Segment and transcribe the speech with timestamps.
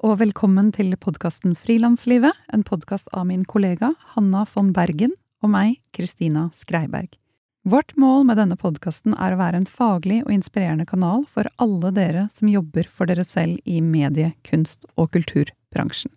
[0.00, 5.12] og velkommen til podkasten Frilanslivet, en podkast av min kollega Hanna von Bergen
[5.44, 7.18] og meg, Kristina Skreiberg.
[7.68, 11.92] Vårt mål med denne podkasten er å være en faglig og inspirerende kanal for alle
[11.92, 16.14] dere som jobber for dere selv i medie-, kunst- og kulturbransjen.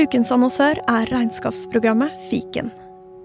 [0.00, 2.72] Ukens annonsør er regnskapsprogrammet Fiken.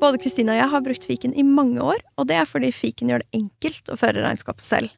[0.03, 3.09] Både Kristina og jeg har brukt fiken i mange år, og det er fordi fiken
[3.09, 4.91] gjør det enkelt å føre regnskapet selv.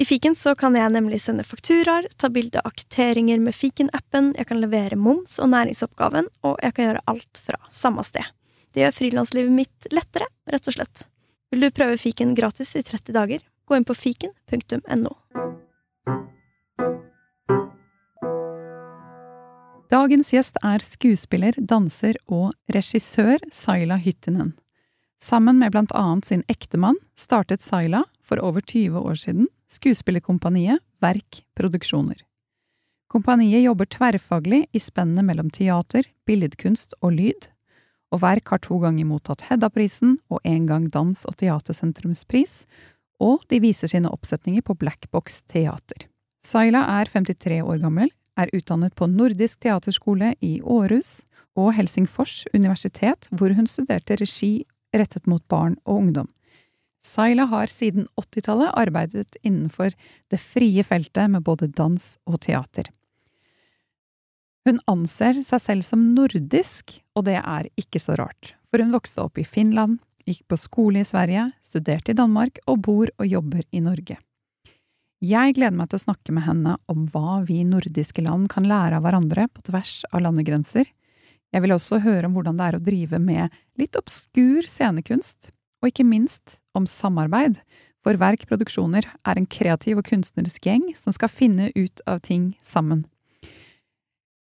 [0.00, 4.48] I fiken så kan jeg nemlig sende fakturaer, ta bilde av kvitteringer med fiken-appen, jeg
[4.48, 8.24] kan levere moms og næringsoppgaven, og jeg kan gjøre alt fra samme sted.
[8.72, 11.04] Det gjør frilanslivet mitt lettere, rett og slett.
[11.52, 13.44] Vil du prøve fiken gratis i 30 dager?
[13.68, 15.12] Gå inn på fiken.no.
[19.92, 24.54] Dagens gjest er skuespiller, danser og regissør Saila Hyttinen.
[25.20, 31.44] Sammen med blant annet sin ektemann startet Saila, for over 20 år siden, skuespillerkompaniet Verk
[31.56, 32.18] Produksjoner.
[33.10, 37.48] Kompaniet jobber tverrfaglig i spennet mellom teater, billedkunst og lyd,
[38.14, 42.64] og Verk har to ganger mottatt Hedda-prisen og en gang Dans- og teatersentrumspris,
[43.20, 46.06] og de viser sine oppsetninger på Black Box Teater.
[46.46, 51.20] Saila er 53 år gammel, er utdannet på Nordisk teaterskole i Århus
[51.58, 54.64] og Helsingfors universitet, hvor hun studerte regi
[54.96, 56.30] rettet mot barn og ungdom.
[57.00, 59.94] Saila har siden 80-tallet arbeidet innenfor
[60.30, 62.90] det frie feltet med både dans og teater.
[64.68, 69.22] Hun anser seg selv som nordisk, og det er ikke så rart, for hun vokste
[69.24, 73.64] opp i Finland, gikk på skole i Sverige, studerte i Danmark og bor og jobber
[73.72, 74.18] i Norge.
[75.20, 78.96] Jeg gleder meg til å snakke med henne om hva vi nordiske land kan lære
[78.96, 80.86] av hverandre på tvers av landegrenser.
[81.50, 85.50] Jeg vil også høre om hvordan det er å drive med litt obskur scenekunst,
[85.80, 87.58] og ikke minst om samarbeid,
[88.00, 92.54] for Verk Produksjoner er en kreativ og kunstnerisk gjeng som skal finne ut av ting
[92.64, 93.04] sammen.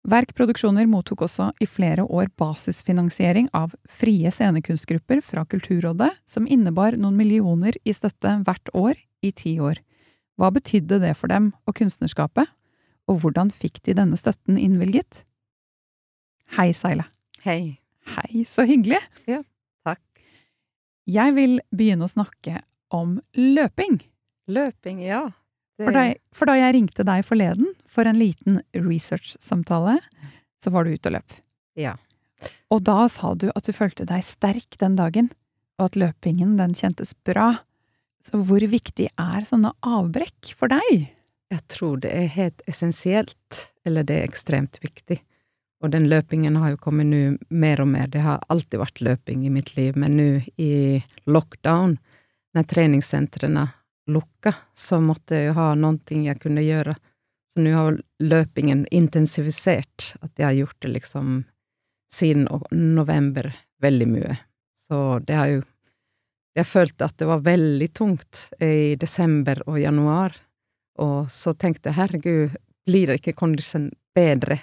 [0.08, 6.96] Verk Produksjoner mottok også i flere år basisfinansiering av frie scenekunstgrupper fra Kulturrådet, som innebar
[6.96, 9.82] noen millioner i støtte hvert år i ti år.
[10.40, 12.48] Hva betydde det for dem og kunstnerskapet,
[13.12, 15.26] og hvordan fikk de denne støtten innvilget?
[16.56, 17.10] Hei, Seile.
[17.44, 17.80] Hei.
[18.16, 19.02] Hei, så hyggelig.
[19.28, 19.44] Ja.
[21.10, 22.62] Jeg vil begynne å snakke
[22.94, 24.00] om løping.
[24.50, 25.24] Løping, ja.
[25.80, 25.88] Det...
[25.88, 26.04] For, da,
[26.36, 29.98] for da jeg ringte deg forleden for en liten research-samtale,
[30.62, 31.38] så var du ute og løp.
[31.80, 31.96] Ja.
[32.70, 35.32] Og da sa du at du følte deg sterk den dagen,
[35.80, 37.54] og at løpingen, den kjentes bra.
[38.22, 41.08] Så hvor viktig er sånne avbrekk for deg?
[41.50, 45.22] Jeg tror det er helt essensielt, eller det er ekstremt viktig.
[45.80, 48.10] Og den løpingen har jo kommet nå mer og mer.
[48.12, 50.30] Det har alltid vært løping i mitt liv, men nå
[50.60, 51.96] i lockdown,
[52.56, 53.68] når treningssentrene
[54.10, 56.98] lukka, så måtte jeg jo ha noe jeg kunne gjøre.
[57.54, 61.44] Så nå har løpingen intensivisert, at jeg har gjort det liksom
[62.14, 64.38] siden november veldig mye.
[64.76, 65.62] Så det har jo
[66.58, 70.34] jeg følte at det var veldig tungt i desember og januar,
[71.00, 72.58] og så tenkte jeg herregud,
[72.90, 74.58] blir det ikke kondisjon bedre?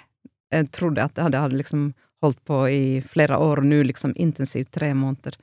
[0.53, 1.89] Jeg trodde at jeg hadde liksom
[2.23, 5.35] holdt på i flere år, og nå liksom intensivt tre måneder.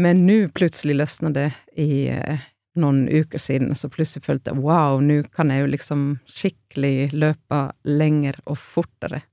[0.00, 1.48] Men nå plutselig løsna det
[1.80, 2.42] i eh,
[2.80, 7.62] noen uker siden, så plutselig følte jeg wow, nå kan jeg jo liksom skikkelig løpe
[7.88, 9.24] lenger og fortere.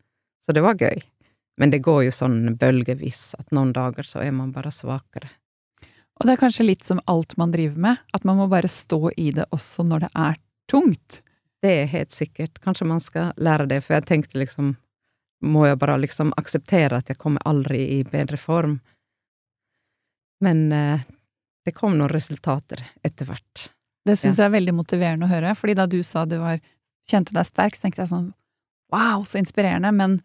[0.46, 1.04] Så det var gøy.
[1.58, 5.30] Men det går jo sånn bølgevis, at noen dager så er man bare svakere.
[6.18, 9.12] Og det er kanskje litt som alt man driver med, at man må bare stå
[9.18, 10.38] i det også når det er
[10.70, 11.22] tungt.
[11.68, 12.62] Det er helt sikkert.
[12.64, 14.76] Kanskje man skal lære det, for jeg tenkte liksom
[15.44, 18.80] Må jeg bare liksom akseptere at jeg kommer aldri i bedre form?
[20.42, 21.04] Men eh,
[21.66, 23.68] det kom noen resultater etter hvert.
[24.08, 24.46] Det syns ja.
[24.46, 26.58] jeg er veldig motiverende å høre, fordi da du sa du var,
[27.06, 28.32] kjente deg sterk, så tenkte jeg sånn
[28.94, 30.18] wow, så inspirerende, men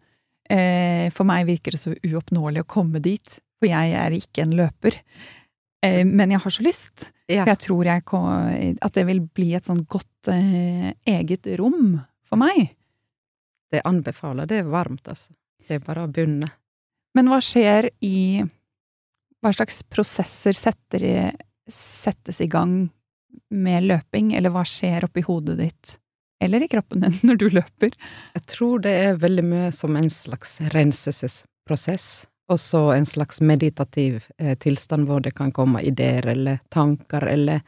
[0.49, 4.55] eh, for meg virker det så uoppnåelig å komme dit, for jeg er ikke en
[4.63, 4.97] løper.
[5.83, 7.09] Eh, men jeg har så lyst.
[7.27, 7.43] Ja.
[7.43, 8.27] For jeg tror jeg kom,
[8.81, 11.97] at det vil bli et sånn godt eh, eget rom
[12.27, 12.73] for meg.
[13.73, 14.47] Det anbefaler.
[14.49, 15.33] Det er varmt, altså.
[15.63, 16.49] Det er bare å begynne.
[17.13, 18.43] Men hva skjer i
[19.43, 21.03] Hva slags prosesser setter,
[21.67, 22.85] settes i gang
[23.51, 25.97] med løping, eller hva skjer oppi hodet ditt?
[26.43, 27.91] Eller i kroppen din når du løper?
[28.37, 32.07] Jeg tror det er veldig mye som en slags renselsesprosess
[32.51, 37.63] og så en slags meditativ eh, tilstand hvor det kan komme ideer eller tanker, eller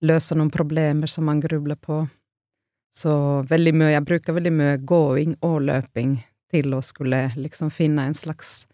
[0.00, 2.06] løse noen problemer som man grubler på.
[2.96, 3.12] Så
[3.46, 6.16] veldig mye Jeg bruker veldig mye gåing og løping
[6.50, 8.64] til å skulle liksom finne en slags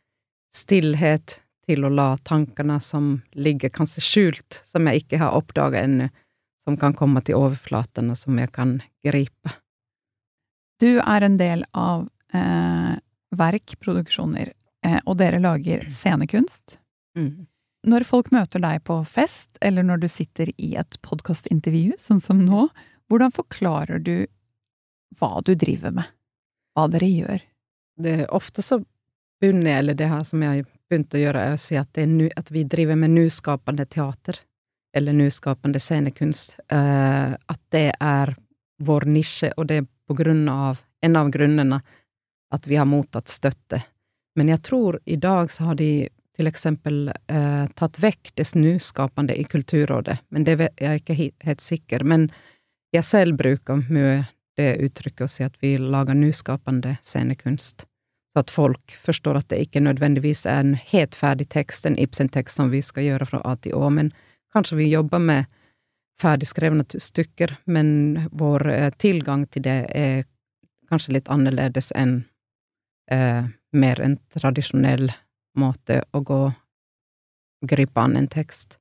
[0.57, 6.07] stillhet, til å la tankene som ligger kanskje skjult, som jeg ikke har oppdaga ennå,
[6.63, 9.55] som kan komme til overflaten, og som jeg kan gripe.
[10.79, 12.95] Du er en del av eh,
[13.35, 14.66] Verk Produksjoner, eh,
[15.05, 16.79] og dere lager scenekunst.
[17.19, 17.47] Mm.
[17.87, 22.43] Når folk møter deg på fest, eller når du sitter i et podkastintervju, sånn som
[22.43, 22.67] nå,
[23.11, 24.27] hvordan forklarer du
[25.19, 26.11] hva du driver med?
[26.75, 27.45] Hva dere gjør?
[28.03, 28.81] Det, ofte så
[29.41, 31.93] bunner jeg, eller det her som jeg har begynt å gjøre, er å si at,
[31.95, 34.41] det er nu, at vi driver med nyskapende teater,
[34.97, 36.59] eller nyskapende scenekunst.
[36.73, 38.35] Uh, at det er
[38.83, 41.81] vår nisje, og det er på grunn av en av grunnene
[42.55, 43.83] at vi har mottatt støtte.
[44.37, 49.35] Men jeg tror i dag så har de til eksempel eh, tatt vekk det nyskapende
[49.37, 51.17] i Kulturrådet, men det er jeg ikke
[51.49, 52.05] helt sikker.
[52.05, 52.29] Men
[52.93, 57.87] jeg selv bruker mye det uttrykket å si at vi lager nyskapende scenekunst.
[58.33, 62.61] Så at folk forstår at det ikke nødvendigvis er en helt ferdig tekst, en Ibsen-tekst
[62.61, 64.13] som vi skal gjøre fra A til Å, men
[64.53, 65.49] kanskje vi jobber med
[66.21, 70.25] ferdigskrevne stykker, men vår eh, tilgang til det er
[70.89, 72.19] kanskje litt annerledes enn
[73.13, 75.11] eh, mer en tradisjonell
[75.57, 76.41] måte å gå
[77.67, 78.79] gripe an en tekst.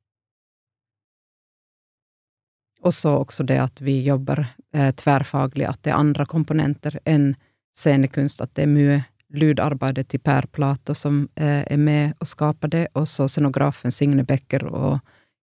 [2.86, 4.44] Og så også det at vi jobber
[4.74, 7.34] eh, tverrfaglig, at det er andre komponenter enn
[7.76, 9.00] scenekunst, at det er mye
[9.36, 14.24] lydarbeidet til Per Plato som eh, er med og skaper det, og så scenografen Signe
[14.24, 15.00] Becker og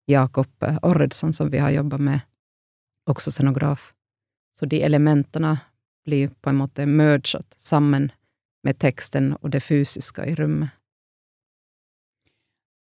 [0.06, 2.20] Jakob eh, Orredsson som vi har jobba med,
[3.10, 3.90] også scenograf.
[4.54, 5.56] Så de elementene
[6.06, 8.10] blir på en måte merget sammen
[8.66, 10.72] med teksten og det fysiske i rommet.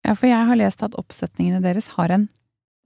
[0.06, 2.28] Ja, for jeg har lest at oppsetningene deres har en,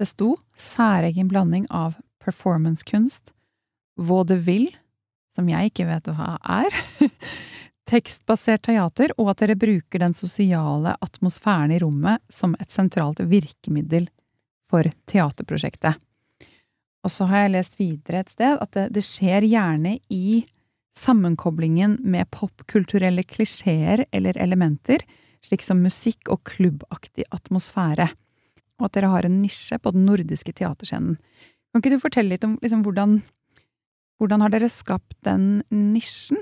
[0.01, 3.35] det sto, særegen blanding av performancekunst,
[4.01, 4.73] vaudeville,
[5.31, 6.77] som jeg ikke vet hva er,
[7.91, 14.09] tekstbasert teater, og at dere bruker den sosiale atmosfæren i rommet som et sentralt virkemiddel
[14.71, 16.01] for teaterprosjektet.
[17.05, 20.43] Og så har jeg lest videre et sted at det, det skjer gjerne i
[21.01, 25.05] sammenkoblingen med popkulturelle klisjeer eller elementer,
[25.47, 28.11] slik som musikk og klubbaktig atmosfære,
[28.81, 31.17] og at dere har en nisje på den nordiske teaterscenen.
[31.71, 33.21] Kan ikke du fortelle litt om liksom, hvordan,
[34.21, 36.41] hvordan har dere skapt den nisjen?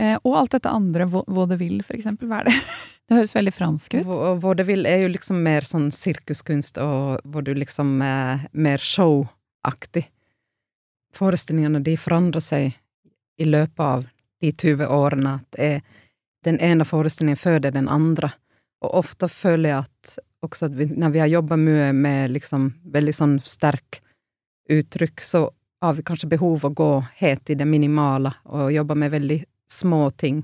[0.00, 2.56] Eh, og alt dette andre, vaudeville, for eksempel, hva er det?
[3.10, 4.10] Det høres veldig fransk ut.
[4.40, 10.06] Vaudeville er jo liksom mer sånn sirkuskunst, og hvor du liksom er mer showaktig.
[11.12, 12.78] Forestillingene de forandrer seg
[13.38, 14.06] i løpet av
[14.40, 15.34] de 20 årene.
[15.40, 15.80] At er
[16.44, 18.32] den ene forestillingen føder den andre.
[18.82, 22.72] Og ofte føler jeg at også at vi, når vi har jobba mye med liksom
[22.92, 24.00] veldig sånn sterk
[24.70, 25.46] uttrykk, så
[25.82, 29.38] har vi kanskje behov å gå helt i det minimale og jobbe med veldig
[29.70, 30.42] små ting.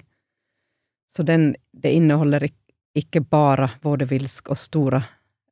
[1.10, 2.48] Så den, det inneholder
[2.98, 5.02] ikke bare vaudevilsk og store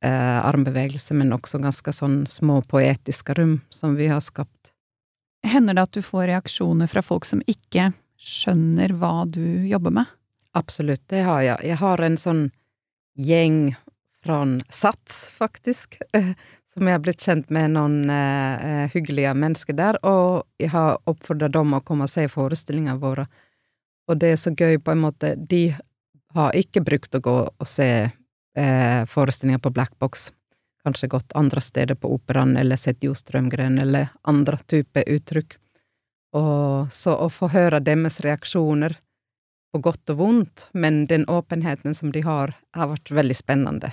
[0.03, 4.56] eh, armbevegelser, men også ganske sånn små poetiske rom som vi har skapt.
[5.45, 10.13] Hender det at du får reaksjoner fra folk som ikke skjønner hva du jobber med?
[10.57, 11.69] Absolutt, det har jeg.
[11.69, 12.47] Jeg har en sånn
[13.21, 13.75] gjeng
[14.25, 14.41] fra
[14.73, 15.99] Sats, faktisk,
[16.75, 21.55] som jeg har blitt kjent med noen uh, hyggelige mennesker der, og jeg har oppfordret
[21.55, 23.27] dem å komme og se forestillingene våre.
[24.11, 25.71] Og det er så gøy, på en måte, de
[26.37, 30.31] har ikke brukt å gå og se uh, forestillinger på Black Box.
[30.87, 35.57] Kanskje gått andre steder på operaen, eller sett Jo Strømgren, eller andre typer uttrykk.
[36.39, 38.95] Og så å få høre deres reaksjoner,
[39.75, 43.91] på godt og vondt, men den åpenheten som de har, har vært veldig spennende.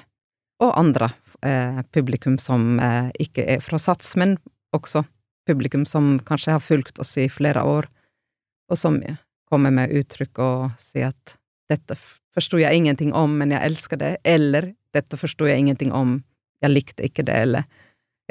[0.62, 1.10] Og andre
[1.42, 4.38] eh, publikum som eh, ikke er fra Sats, men
[4.78, 5.02] også
[5.50, 7.90] publikum som kanskje har fulgt oss i flere år,
[8.70, 9.02] og som
[9.50, 11.38] kommer med uttrykk og sier at
[11.70, 11.98] 'dette
[12.34, 16.22] forsto jeg ingenting om, men jeg elsker det', eller 'dette forsto jeg ingenting om,
[16.64, 17.64] jeg likte ikke det', eller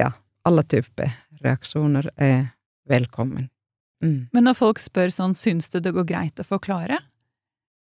[0.00, 0.12] ja,
[0.48, 1.12] alle typer
[1.42, 2.52] reaksjoner er
[2.88, 3.48] velkommen.
[4.02, 4.28] Mm.
[4.32, 6.98] Men når folk spør sånn 'syns du det går greit å forklare',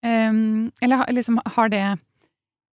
[0.04, 1.98] um, eller liksom har det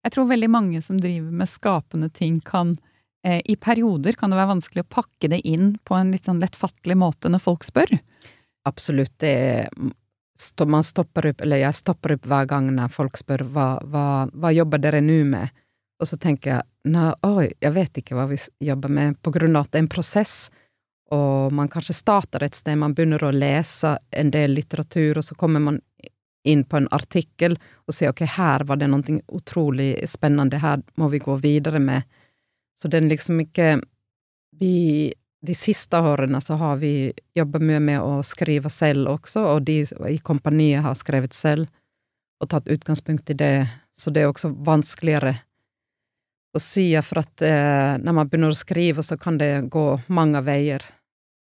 [0.05, 2.79] Jeg tror veldig mange som driver med skapende ting, kan
[3.25, 6.41] eh, I perioder kan det være vanskelig å pakke det inn på en litt sånn
[6.41, 7.99] lettfattelig måte når folk spør.
[8.65, 9.19] Absolutt.
[9.19, 9.69] Det er
[10.67, 14.53] man stopper opp, eller jeg stopper opp hver gang når folk spør hva, hva, hva
[14.55, 15.51] jobber dere nå med,
[15.99, 19.57] og så tenker jeg nei, oi, jeg vet ikke hva vi jobber med, på grunn
[19.57, 20.37] av at det er en prosess,
[21.15, 25.37] og man kanskje starter et sted, man begynner å lese en del litteratur, og så
[25.39, 25.81] kommer man
[26.49, 31.09] inn på en artikkel og sier ok, her var det noe utrolig spennende, her må
[31.13, 32.07] vi gå videre med.
[32.79, 33.79] Så den liksom ikke
[34.59, 39.67] Vi de siste årene så har vi jobba mye med å skrive selv også, og
[39.69, 41.69] de i kompaniet har skrevet selv
[42.43, 45.37] og tatt utgangspunkt i det, så det er også vanskeligere
[46.57, 50.41] å si, for at eh, når man begynner å skrive, så kan det gå mange
[50.47, 50.85] veier.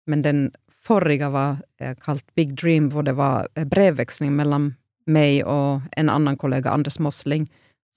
[0.09, 0.47] Men den
[0.85, 4.73] forrige var eh, kalt Big Dream, hvor det var eh, brevveksling mellom
[5.05, 7.47] meg og en annen kollega, Anders Mosling,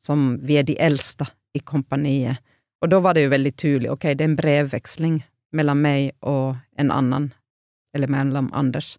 [0.02, 2.42] som vi er de eldste i kompaniet.
[2.82, 5.18] Og da var det jo veldig tydelig, ok, det er en brevveksling
[5.56, 7.30] mellom meg og en annen,
[7.96, 8.96] eller mellom Anders.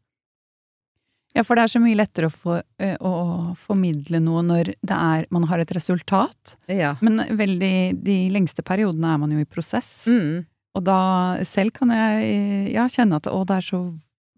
[1.38, 3.12] Ja, for det er så mye lettere å, få, uh, å
[3.60, 6.56] formidle noe når det er, man har et resultat.
[6.68, 6.96] Ja.
[7.06, 9.92] Men veldig, de lengste periodene er man jo i prosess.
[10.10, 10.46] Mm.
[10.78, 10.98] Og da
[11.46, 13.82] selv kan jeg ja, kjenne at å, det er så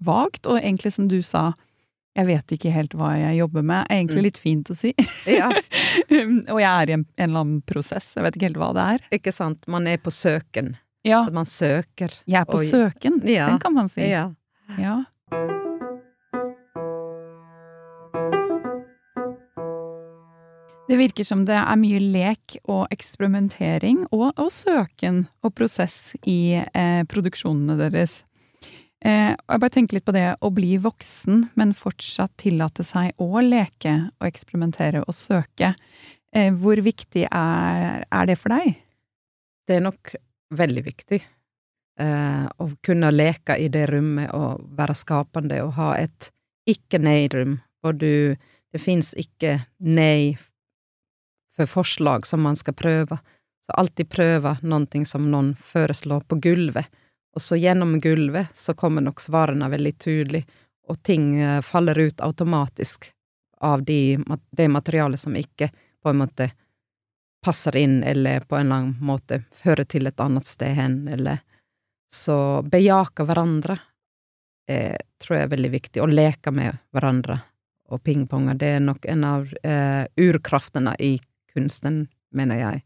[0.04, 1.52] vagt, og egentlig som du sa,
[2.18, 4.26] jeg vet ikke helt hva jeg jobber med, er egentlig Mm.
[4.28, 4.92] litt fint å si.
[5.32, 5.48] Ja,
[6.52, 8.88] og jeg er i en, en eller annen prosess, jeg vet ikke helt hva det
[8.98, 9.06] er.
[9.20, 9.64] ikke sant.
[9.72, 10.74] Man er på søken.
[11.08, 12.12] Ja, At man søker.
[12.28, 12.68] jeg er på og...
[12.68, 13.48] søken, Ja.
[13.54, 14.04] den kan man si.
[14.12, 14.28] Ja.
[14.78, 15.00] Ja.
[20.88, 26.58] Det virker som det er mye lek og eksperimentering og, og søken og prosess i
[26.58, 28.24] eh, produksjonene deres.
[29.06, 33.14] Eh, og jeg bare tenker litt på det å bli voksen, men fortsatt tillate seg
[33.22, 35.74] å leke og eksperimentere og søke.
[36.34, 38.76] Eh, hvor viktig er, er det for deg?
[39.70, 40.14] Det er nok
[40.58, 41.22] veldig viktig.
[42.02, 46.32] Eh, å kunne leke i det rommet og være skapende og ha et
[46.70, 48.38] ikke-nei-rom, hvor du
[48.72, 50.38] Det fins ikke nei
[51.56, 53.18] for forslag som man skal prøve.
[53.66, 56.86] Så alltid prøve noe som noen foreslår på gulvet,
[57.36, 60.46] og så gjennom gulvet så kommer nok svarene veldig tydelig,
[60.90, 63.12] og ting eh, faller ut automatisk
[63.62, 64.20] av det,
[64.52, 65.70] det materialet som ikke
[66.02, 66.50] på en måte
[67.46, 71.40] passer inn, eller på en eller annen måte hører til et annet sted hen, eller
[72.12, 73.78] Så bejake hverandre
[74.68, 77.38] eh, tror jeg er veldig viktig, å leke med hverandre
[77.88, 78.58] og pingponge.
[78.60, 81.14] Det er nok en av eh, urkraftene i
[81.54, 82.06] kunsten,
[82.36, 82.84] mener jeg.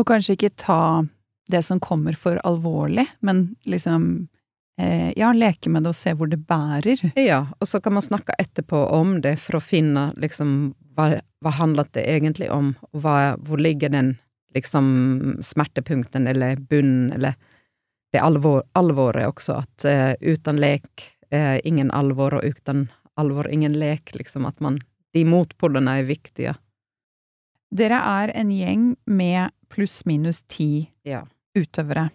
[0.00, 0.82] Og kanskje ikke ta
[1.50, 4.28] det som kommer for alvorlig, men liksom
[4.80, 7.02] eh, ja, leke med det og se hvor det bærer.
[7.18, 11.54] Ja, og så kan man snakke etterpå om det for å finne liksom hva, hva
[11.58, 14.14] handlet det egentlig om, og hva, hvor ligger den
[14.54, 17.34] liksom smertepunkten eller bunnen, eller
[18.12, 22.88] det alvor, alvoret også, at eh, uten lek eh, ingen alvor, og uten
[23.20, 26.52] alvor ingen lek, liksom at man De motpolene er viktige.
[27.70, 31.24] Dere er en gjeng med pluss-minus ti Ja.
[31.54, 32.10] utøvere.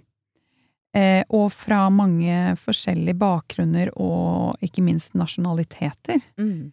[0.95, 6.21] Eh, og fra mange forskjellige bakgrunner og ikke minst nasjonaliteter.
[6.39, 6.71] Mm.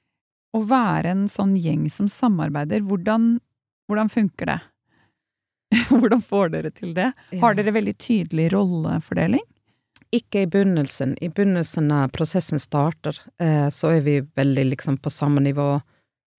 [0.55, 3.41] Å være en sånn gjeng som samarbeider, hvordan,
[3.89, 4.61] hvordan funker det?
[5.89, 7.13] hvordan får dere til det?
[7.41, 9.43] Har dere veldig tydelig rollefordeling?
[10.13, 11.17] Ikke i begynnelsen.
[11.25, 15.81] I begynnelsen når prosessen starter, eh, så er vi veldig liksom på samme nivå.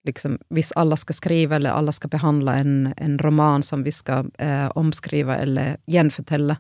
[0.04, 4.28] Liksom, hvis alle skal skrive eller alle skal behandle en, en roman som vi skal
[4.40, 6.58] eh, omskrive eller gjenfortelle,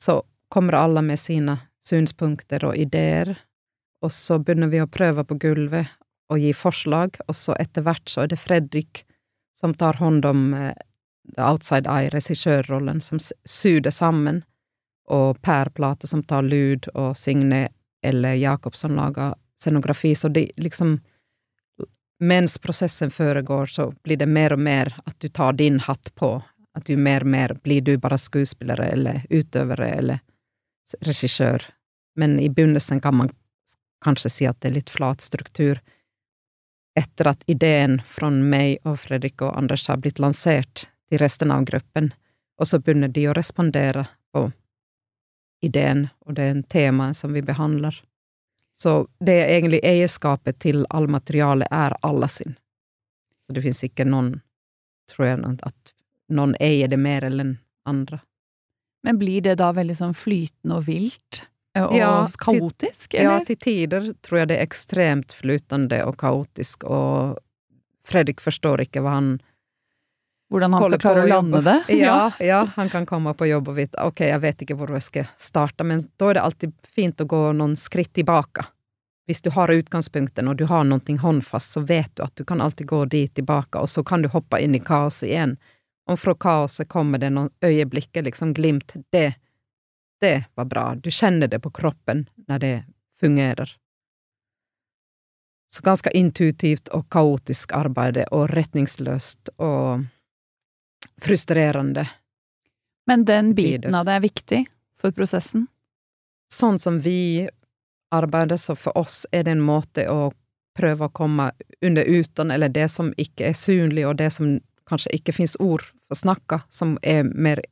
[0.00, 3.36] så kommer alle med sine synspunkter og ideer,
[4.02, 5.92] og så begynner vi å prøve på gulvet
[6.30, 9.04] og gi forslag, og så etter hvert så er det Fredrik
[9.56, 10.74] som tar hånd om eh,
[11.38, 14.42] Outside Eye, regissørrollen, som syr det sammen
[15.06, 17.68] og Per Plate som tar lyd, og Signe
[18.02, 20.14] eller Jakob som lager scenografi.
[20.14, 20.98] Så de liksom
[22.18, 26.42] Mens prosessen foregår, så blir det mer og mer at du tar din hatt på.
[26.76, 30.18] At du mer og mer blir du bare skuespillere eller utøvere eller
[31.00, 31.62] regissør.
[32.16, 33.30] Men i begynnelsen kan man
[34.04, 35.80] kanskje si at det er litt flat struktur.
[36.96, 41.66] Etter at ideen fra meg og Fredrik og Anders har blitt lansert til resten av
[41.68, 42.12] gruppen,
[42.56, 44.48] og så begynner de å respondere på
[45.64, 47.98] ideen og det temaet som vi behandler.
[48.76, 52.56] Så det er egentlig eierskapet til all materiale er alle sin.
[53.46, 54.40] Så det finnes ikke noen,
[55.10, 55.92] tror jeg, at
[56.28, 58.20] noen eier det mer enn andre.
[59.06, 61.46] Men blir det da veldig sånn flytende og vilt?
[61.76, 62.36] eh, Og Ja, til-
[63.14, 63.38] eller?
[63.38, 67.38] Ja, til tider tror jeg det er ekstremt flytende og kaotisk, og
[68.04, 69.40] Fredrik forstår ikke hva han
[70.48, 71.76] Hvordan han skal klare å lande det?
[71.98, 75.02] Ja, ja, han kan komme på jobb og vite ok, jeg vet ikke hvor jeg
[75.02, 78.66] skal starte, men da er det alltid fint å gå noen skritt tilbake.
[79.26, 82.60] Hvis du har utgangspunktet og du har noe håndfast, så vet du at du kan
[82.62, 85.56] alltid gå dit tilbake, og så kan du hoppe inn i kaoset igjen.
[86.06, 88.94] Og fra kaoset kommer det noen øyeblikker, liksom glimt.
[89.10, 89.34] Det,
[90.22, 90.84] det var bra.
[90.94, 92.76] Du kjenner det på kroppen når det
[93.18, 93.74] fungerer.
[95.74, 100.06] Så ganske intuitivt og kaotisk arbeid, og retningsløst og
[101.22, 102.08] frustrerende.
[103.06, 104.62] Men den biten av det er viktig
[105.00, 105.66] for prosessen?
[106.52, 107.48] Sånn som vi
[108.14, 110.32] arbeider, så for oss er det en måte å
[110.76, 115.14] prøve å komme under uten, eller det som ikke er synlig, og det som kanskje
[115.18, 117.62] ikke fins ord for snakka, som er mer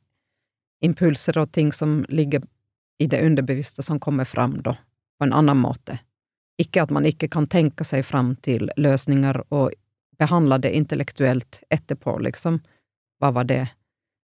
[0.83, 2.43] impulser og ting som ligger
[2.99, 4.75] i det underbevisste, som kommer fram da,
[5.17, 5.99] på en annen måte.
[6.61, 9.73] Ikke at man ikke kan tenke seg fram til løsninger og
[10.19, 12.61] behandle det intellektuelt etterpå, liksom.
[13.19, 13.67] Hva var det?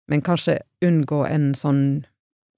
[0.07, 2.03] Men kanskje unngå en sånn,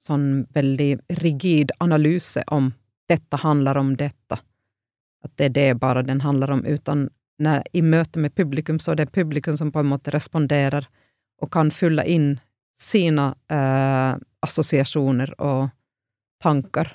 [0.01, 2.71] sånn veldig rigid analyse om
[3.11, 4.39] dette handler om dette.
[5.23, 7.09] At det er det bare den handler om, uten
[7.43, 10.87] når, i møte med publikum, så er det publikum som på en måte responderer
[11.41, 12.35] og kan fylle inn
[12.79, 14.13] sine eh,
[14.43, 15.69] assosiasjoner og
[16.43, 16.89] tanker.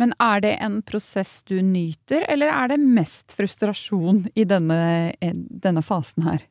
[0.00, 5.82] Men er det en prosess du nyter, eller er det mest frustrasjon i denne, denne
[5.84, 6.46] fasen her?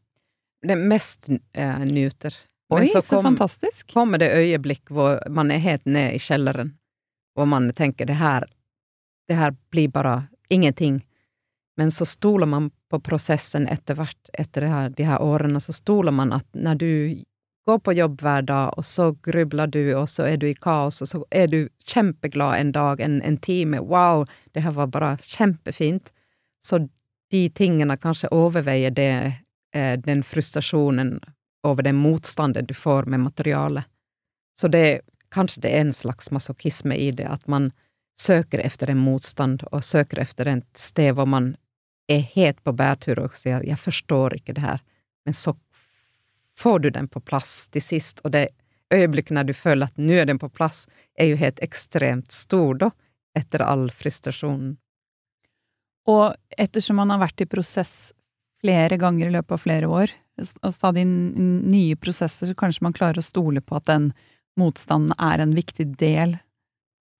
[0.67, 2.35] Det mest eh, nyter.
[2.69, 3.93] Oi, så, så fantastisk.
[3.93, 6.75] kommer det øyeblikk hvor man er helt ned i kjelleren,
[7.39, 8.45] og man tenker det her,
[9.27, 10.99] det her blir bare ingenting.
[11.77, 16.11] Men så stoler man på prosessen etter hvert, etter her, de her årene, så stoler
[16.11, 16.91] man at når du
[17.69, 21.01] går på jobb hver dag, og så grubler du, og så er du i kaos,
[21.01, 25.11] og så er du kjempeglad en dag, en, en time, wow, det her var bare
[25.23, 26.11] kjempefint.
[26.65, 26.81] Så
[27.31, 29.11] de tingene kanskje overveier det,
[30.05, 31.19] den frustrasjonen
[31.63, 33.85] over den motstanden du får med materialet.
[34.59, 37.71] Så det, kanskje det er en slags masochisme i det, at man
[38.19, 41.53] søker etter en motstand, og søker etter et sted hvor man
[42.09, 44.83] er helt på bærtur og sier 'jeg forstår ikke det her',
[45.25, 45.53] men så
[46.57, 48.49] får du den på plass til sist, og det
[48.93, 52.73] øyeblikket når du føler at nå er den på plass, er jo helt ekstremt stor,
[52.73, 52.91] da,
[53.35, 54.77] etter all frustrasjonen.
[56.07, 58.13] Og ettersom man har vært i prosess
[58.59, 63.19] flere ganger i løpet av flere år, og stadig nye prosesser, så kanskje man klarer
[63.19, 64.11] å stole på at den
[64.59, 66.37] motstanden er en viktig del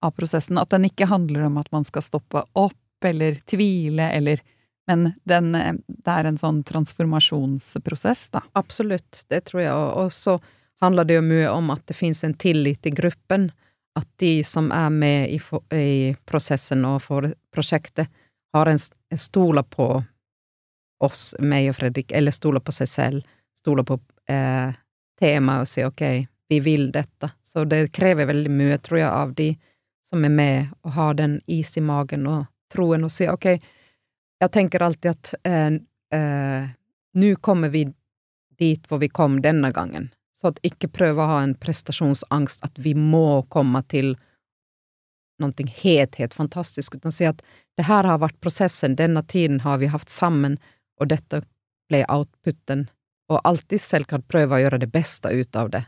[0.04, 0.60] av prosessen.
[0.60, 4.42] At den ikke handler om at man skal stoppe opp eller tvile eller
[4.90, 8.40] men den, eh, det er en sånn transformasjonsprosess, da.
[8.58, 9.74] Absolutt, det tror jeg.
[10.02, 10.40] Og så
[10.82, 13.52] handler det jo mye om at det finnes en tillit i gruppen.
[13.94, 15.38] At de som er med i,
[15.76, 18.10] i prosessen og for prosjektet,
[18.50, 18.80] har en,
[19.14, 19.92] en stoler på
[21.04, 23.98] oss, meg og Fredrik, eller stoler på seg selv, stoler på
[24.30, 24.76] eh,
[25.20, 26.04] temaet og sier ok,
[26.50, 27.32] vi vil dette.
[27.46, 29.50] Så det krever veldig mye, tror jeg, av de
[30.06, 33.52] som er med, og har den is i magen og troen, og sier ok,
[34.40, 35.76] jeg tenker alltid at eh,
[36.16, 36.70] eh,
[37.20, 37.86] nå kommer vi
[38.60, 40.10] dit hvor vi kom denne gangen.
[40.36, 44.14] Så at ikke prøve å ha en prestasjonsangst, at vi må komme til
[45.40, 47.40] noe helt, helt fantastisk, men si at
[47.78, 50.58] det her har vært prosessen, denne tiden har vi hatt sammen,
[51.00, 51.42] og dette
[51.90, 52.86] ble outputen.
[53.30, 55.84] Og alltid selv kan prøve å gjøre det beste ut av det.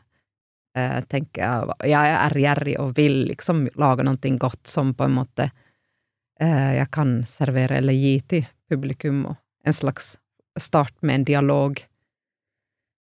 [0.79, 5.18] Eh, tenker jeg, jeg er gjerrig og vil liksom lage noe godt som på en
[5.20, 5.51] måte
[6.42, 9.37] Eh, jeg kan servere eller gi til publikum, og
[9.68, 10.16] en slags
[10.59, 11.83] start med en dialog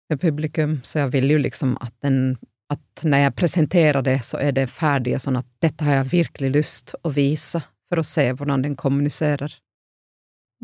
[0.08, 4.36] med publikum, så jeg vil jo liksom at den at når jeg presenterer det, så
[4.44, 8.26] er det ferdig, sånn at dette har jeg virkelig lyst å vise, for å se
[8.28, 9.54] hvordan den kommuniserer.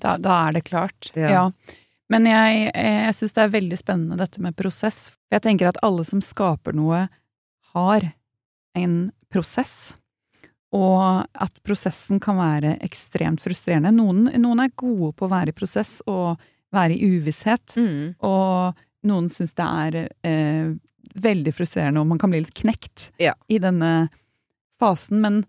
[0.00, 1.30] Da, da er det klart, ja.
[1.30, 1.42] ja.
[2.12, 5.08] Men jeg, jeg syns det er veldig spennende dette med prosess.
[5.32, 7.06] Jeg tenker at alle som skaper noe,
[7.74, 8.08] har
[8.78, 8.96] en
[9.32, 9.94] prosess.
[10.74, 13.92] Og at prosessen kan være ekstremt frustrerende.
[13.94, 16.42] Noen, noen, er gode på å være i prosess og
[16.74, 18.16] være i uvisshet, mm.
[18.26, 20.72] og noen syns det er eh,
[21.22, 23.36] veldig frustrerende, og man kan bli litt knekt ja.
[23.46, 24.08] i denne
[24.82, 25.20] fasen.
[25.22, 25.44] Men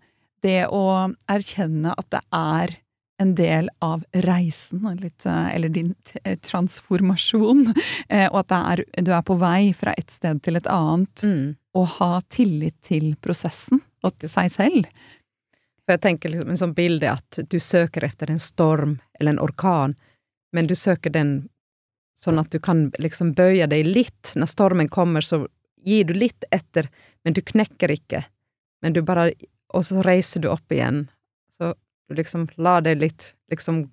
[0.46, 0.84] det å
[1.32, 2.76] erkjenne at det er
[3.22, 5.94] en del av reisen, litt, eh, eller din
[6.44, 7.74] transformasjon,
[8.08, 11.46] eh, og at er, du er på vei fra et sted til et annet, mm.
[11.78, 14.90] og ha tillit til prosessen og til seg selv,
[15.86, 19.42] for jeg tenker liksom en sånn bilde at du søker etter en storm eller en
[19.42, 19.94] orkan,
[20.52, 21.36] men du søker den
[22.18, 24.32] sånn at du kan liksom bøye deg litt.
[24.34, 25.44] Når stormen kommer, så
[25.86, 26.88] gir du litt etter,
[27.22, 28.24] men du knekker ikke.
[28.82, 29.32] Men du bare
[29.74, 31.08] Og så reiser du opp igjen.
[32.08, 33.86] Du liksom lar deg litt liksom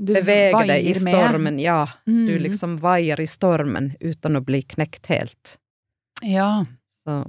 [0.00, 1.56] du bevege deg i stormen.
[1.56, 1.64] Med.
[1.64, 1.88] Ja.
[2.06, 2.26] Mm.
[2.26, 5.58] Du liksom vaier i stormen uten å bli knekt helt.
[6.22, 6.64] Ja.
[7.04, 7.22] Så.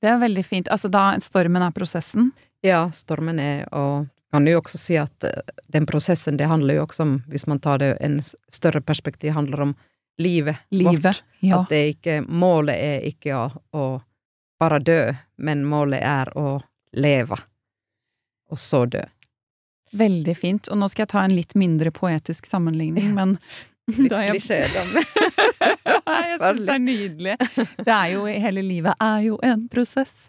[0.00, 0.70] Det er veldig fint.
[0.74, 2.30] Altså da stormen er prosessen?
[2.66, 6.86] Ja, stormen er, og kan jo også si at eh, den prosessen, det handler jo
[6.86, 8.18] også om, hvis man tar det en
[8.52, 9.76] større perspektiv, handler om
[10.18, 11.22] livet, livet vårt.
[11.40, 11.62] Ja.
[11.62, 13.46] At det ikke Målet er ikke å,
[13.78, 13.84] å
[14.58, 15.00] bare dø,
[15.38, 16.58] men målet er å
[16.98, 17.38] leve,
[18.52, 19.02] og så dø.
[19.96, 20.68] Veldig fint.
[20.68, 23.36] Og nå skal jeg ta en litt mindre poetisk sammenligning, men
[23.88, 24.84] klisjé, da.
[24.92, 27.36] jeg syns det er nydelig.
[27.78, 30.28] Det er jo, hele livet er jo en prosess.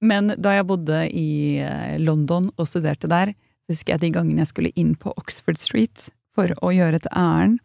[0.00, 3.34] Men da jeg bodde i eh, London og studerte der,
[3.66, 7.10] så husker jeg de gangene jeg skulle inn på Oxford Street for å gjøre et
[7.12, 7.60] ærend.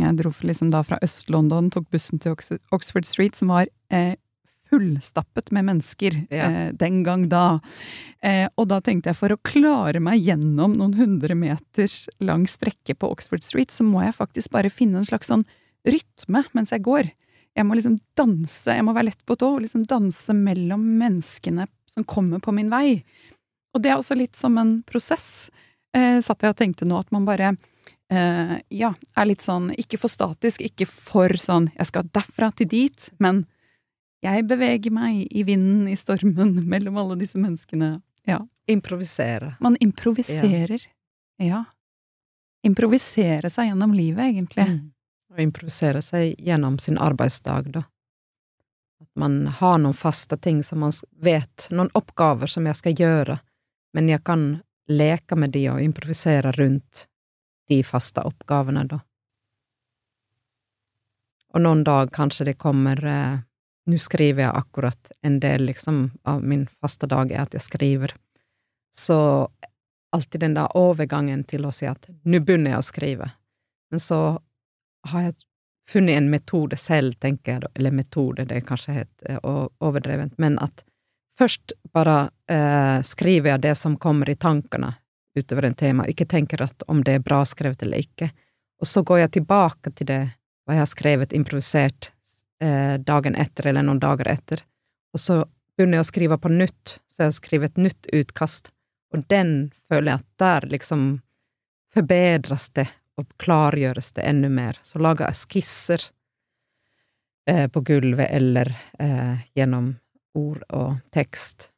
[0.00, 2.32] Jeg dro liksom da fra Øst-London, tok bussen til
[2.72, 4.14] Oxford Street, som var eh,
[4.70, 6.46] fullstappet med mennesker ja.
[6.46, 7.60] eh, den gang da.
[8.22, 12.96] Eh, og da tenkte jeg for å klare meg gjennom noen hundre meters lang strekke
[12.96, 15.46] på Oxford Street, så må jeg faktisk bare finne en slags sånn
[15.88, 17.10] rytme mens jeg går.
[17.56, 21.66] Jeg må liksom danse, jeg må være lett på tå, og liksom danse mellom menneskene
[21.94, 23.00] som kommer på min vei.
[23.74, 25.50] Og det er også litt som en prosess,
[25.96, 27.54] eh, satt jeg og tenkte nå, at man bare
[28.10, 32.70] eh, ja, er litt sånn ikke for statisk, ikke for sånn jeg skal derfra til
[32.70, 33.44] dit, men
[34.24, 37.98] jeg beveger meg i vinden, i stormen, mellom alle disse menneskene.
[38.28, 38.40] Ja.
[38.70, 39.54] Improvisere.
[39.60, 40.82] Man improviserer.
[41.36, 41.46] Ja.
[41.46, 41.64] ja.
[42.62, 44.66] Improvisere seg gjennom livet, egentlig.
[44.68, 44.80] Mm.
[45.32, 47.84] Og improvisere seg gjennom sin arbeidsdag, da.
[49.00, 50.92] At man har noen faste ting som man
[51.24, 53.38] vet, noen oppgaver som jeg skal gjøre,
[53.96, 54.50] men jeg kan
[54.90, 57.06] leke med de og improvisere rundt
[57.70, 59.00] de faste oppgavene, da.
[61.54, 63.38] Og noen dag kanskje det kommer eh,
[63.86, 68.14] nå skriver jeg akkurat en del, liksom, av min faste dag er at jeg skriver.
[68.96, 69.48] Så
[70.12, 73.30] alltid den der overgangen til å si at nå begynner jeg å skrive.
[73.90, 74.20] Men så
[75.10, 75.38] har jeg
[75.90, 79.38] funnet en metode selv, tenker jeg, eller metode, det er kanskje helt eh,
[79.82, 80.84] overdrevent, men at
[81.38, 84.92] først bare eh, skriver jeg det som kommer i tankene
[85.38, 88.30] utover en tema, ikke tenker at om det er bra skrevet eller ikke.
[88.80, 90.22] Og så går jeg tilbake til det
[90.66, 92.10] hva jeg har skrevet, improvisert,
[92.60, 94.60] dagen etter eller noen dager etter.
[95.16, 95.38] Og så
[95.76, 98.68] begynner jeg å skrive på nytt, så jeg skriver et nytt utkast,
[99.14, 101.06] og den føler jeg at der liksom
[101.94, 104.78] forbedres det og klargjøres det enda mer.
[104.84, 106.04] Så lager jeg skisser
[107.48, 109.94] eh, på gulvet eller eh, gjennom
[110.36, 111.70] ord og tekst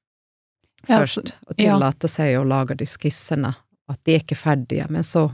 [0.87, 2.13] først, ja, så, og tillater ja.
[2.13, 3.53] seg å lage de skissene,
[3.89, 5.29] at de er ikke ferdige, men så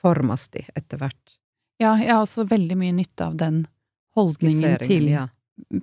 [0.00, 1.38] formes de etter hvert.
[1.82, 3.64] Ja, jeg har også veldig mye nytte av den
[4.16, 5.26] holdningen til ja.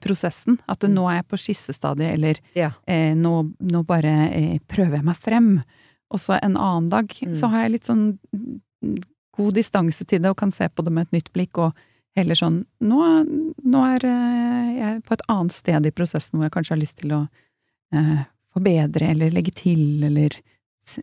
[0.04, 0.60] prosessen.
[0.70, 0.94] At mm.
[0.96, 2.74] nå er jeg på skissestadiet, eller ja.
[2.90, 5.50] eh, nå, nå, bare eh, prøver jeg meg frem.
[6.14, 7.34] Og så en annen dag mm.
[7.40, 8.06] så har jeg litt sånn
[9.34, 11.74] god distanse til det og kan se på det med et nytt blikk, og
[12.18, 13.06] heller sånn nå,
[13.66, 17.00] nå er eh, jeg på et annet sted i prosessen hvor jeg kanskje har lyst
[17.02, 17.22] til å
[17.96, 20.36] eh, forbedre eller legge til eller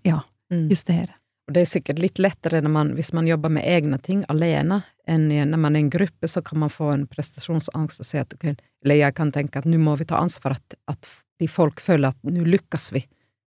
[0.06, 0.20] ja,
[0.52, 0.68] mm.
[0.70, 1.16] justere.
[1.50, 5.24] Og det er sikkert litt lettere man, hvis man jobber med egne ting alene, enn
[5.50, 8.36] når man er i en gruppe, så kan man få en prestasjonsangst og si at
[8.38, 11.08] Eller jeg kan tenke at nå må vi ta ansvar at, at
[11.42, 13.02] de folk føler at nå lykkes vi.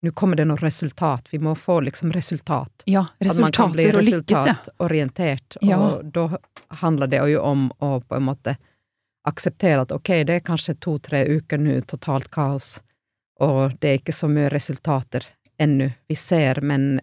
[0.02, 1.30] Nå kommer det noe resultat.
[1.30, 2.82] Vi må få liksom resultat.
[2.90, 4.56] Ja, resultater og lykkes, ja.
[4.56, 5.56] Resultatorientert.
[5.62, 5.78] Ja.
[5.78, 6.26] Og da
[6.82, 8.58] handler det jo om å på en måte
[9.22, 12.80] akseptere at ok, det er kanskje to-tre uker nå, totalt kaos,
[13.38, 15.30] og det er ikke så mye resultater
[15.62, 16.98] ennå vi ser, men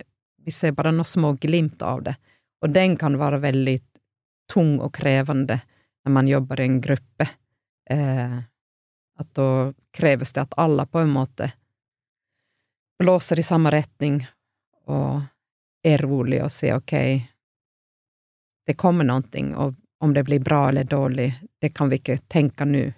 [0.45, 2.15] vi ser bare noen små glimt av det.
[2.62, 3.77] Og den kan være veldig
[4.51, 5.62] tung og krevende
[6.06, 7.27] når man jobber i en gruppe.
[7.89, 8.38] Eh,
[9.21, 9.49] at da
[9.93, 11.51] kreves det at alle på en måte
[13.01, 14.21] blåser i samme retning
[14.89, 15.21] og
[15.84, 16.93] er rolig og sier ok,
[18.67, 22.65] det kommer noe, og om det blir bra eller dårlig, det kan vi ikke tenke
[22.65, 22.91] nå.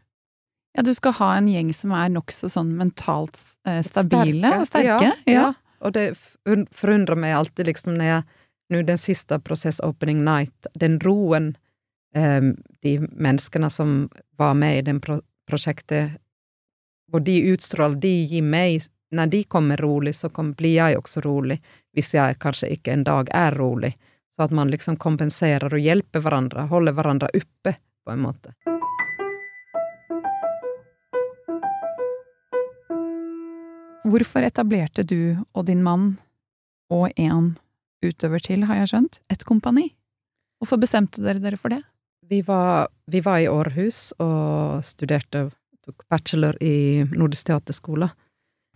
[0.74, 5.12] Ja, du skal ha en gjeng som er nokså sånn mentalt eh, stabile og sterke.
[5.12, 5.34] Ja, ja.
[5.34, 5.50] ja,
[5.84, 6.14] og det
[6.72, 8.24] forundrer meg alltid, liksom, når jeg
[8.72, 11.52] Nå den siste prosess, Opening Night, den roen
[12.16, 16.16] um, de menneskene som var med i det pro prosjektet,
[17.14, 21.22] og de utstråler, de gir meg Når de kommer rolig, så kom, blir jeg også
[21.22, 21.60] rolig,
[21.94, 23.92] hvis jeg kanskje ikke en dag er rolig.
[24.34, 27.76] Så at man liksom kompenserer og hjelper hverandre, holder hverandre oppe,
[28.08, 28.56] på en måte.
[34.14, 36.20] Hvorfor etablerte du og din mann
[36.94, 37.56] og en
[38.06, 39.88] utøver til, har jeg skjønt, et kompani?
[40.62, 41.80] Hvorfor bestemte dere dere for det?
[42.30, 45.48] Vi var, vi var i Århus og studerte,
[45.82, 48.12] tok bachelor i Nordisk teaterskole.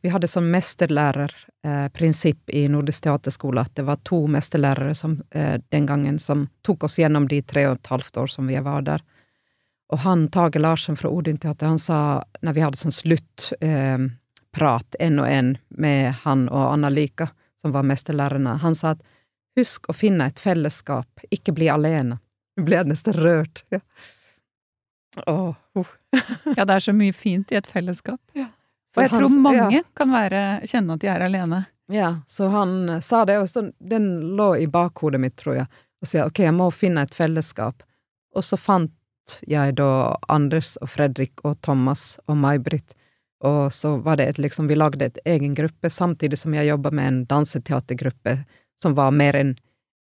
[0.01, 5.61] Vi hadde sånn mesterlærerprinsipp eh, i Nordisk teaterskole, at det var to mesterlærere som, eh,
[5.69, 8.89] den gangen som tok oss gjennom de tre og et halvt år som vi var
[8.89, 9.05] der.
[9.93, 14.09] Og han Tage Larsen fra Odin teater, han sa, når vi hadde sånn slutt eh,
[14.57, 17.29] prat, en og en, med han og Anna-Lika,
[17.61, 18.57] som var mesterlærerne.
[18.63, 19.03] Han sa at
[19.57, 22.19] husk å finne et fellesskap, ikke bli alene.
[22.57, 23.63] Nå ble jeg nesten rørt.
[23.73, 23.81] Ja.
[25.25, 25.93] Oh, oh.
[26.57, 28.21] ja, det er så mye fint i et fellesskap.
[28.37, 28.49] Ja.
[28.97, 29.83] Og jeg han, tror mange ja.
[29.97, 31.63] kan være, kjenne at de er alene.
[31.93, 35.67] Ja, så han sa det, og så, den lå i bakhodet mitt, tror jeg,
[36.01, 37.85] og sa ok, jeg må finne et fellesskap.
[38.35, 38.93] Og så fant
[39.47, 39.89] jeg da
[40.31, 42.96] Anders og Fredrik og Thomas og May-Britt
[43.45, 46.91] og så var det et, liksom, vi lagde et egen gruppe, samtidig som jeg jobba
[46.91, 48.39] med en danseteatergruppe
[48.81, 49.55] som var mer en,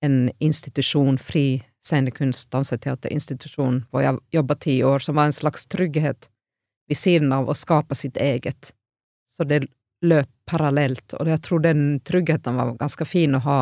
[0.03, 6.29] en institusjon, fri scenekunst, danseteaterinstitusjon, hvor jeg jobba ti år, som var en slags trygghet
[6.87, 8.73] ved siden av å skape sitt eget.
[9.31, 9.63] Så det
[10.01, 13.59] løp parallelt, og jeg tror den tryggheten var ganske fin å ha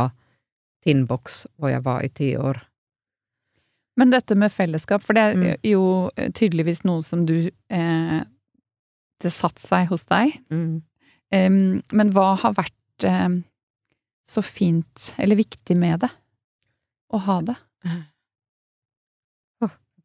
[0.85, 2.61] Tinnboks, hvor jeg var i ti år.
[3.99, 5.57] Men dette med fellesskap, for det er Mm.
[5.63, 8.21] jo tydeligvis noe som du eh,
[9.19, 10.37] Det satt seg hos deg.
[10.53, 10.81] Mm.
[11.35, 13.41] Um, men hva har vært um,
[14.25, 16.09] så fint, eller viktig med det?
[17.09, 17.57] Å ha det?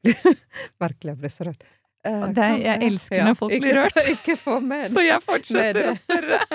[0.82, 1.64] Virkelig, jeg ble så rørt.
[2.04, 4.02] Uh, det jeg elsker når folk blir rørt.
[4.14, 6.42] Ikke med Så jeg fortsetter å spørre.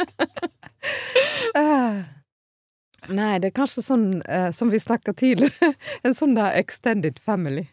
[1.59, 1.97] Eh,
[3.11, 5.73] Nei, det er kanskje sånn uh, som vi snakka tidligere,
[6.07, 7.65] en sånn der extended family.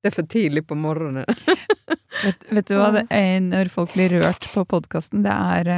[0.00, 1.26] Det er for tidlig på morgenen.
[2.24, 5.22] Vet, vet du hva det er når folk blir rørt på podkasten?
[5.24, 5.70] Det er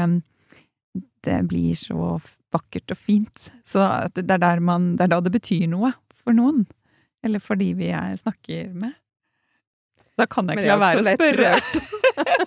[1.22, 2.16] Det blir så
[2.52, 3.50] vakkert og fint.
[3.64, 3.84] Så
[4.16, 6.64] det er, der man, det er da det betyr noe for noen.
[7.22, 8.96] Eller for de vi er, snakker med.
[10.18, 11.52] Da kan jeg ikke la være å spørre.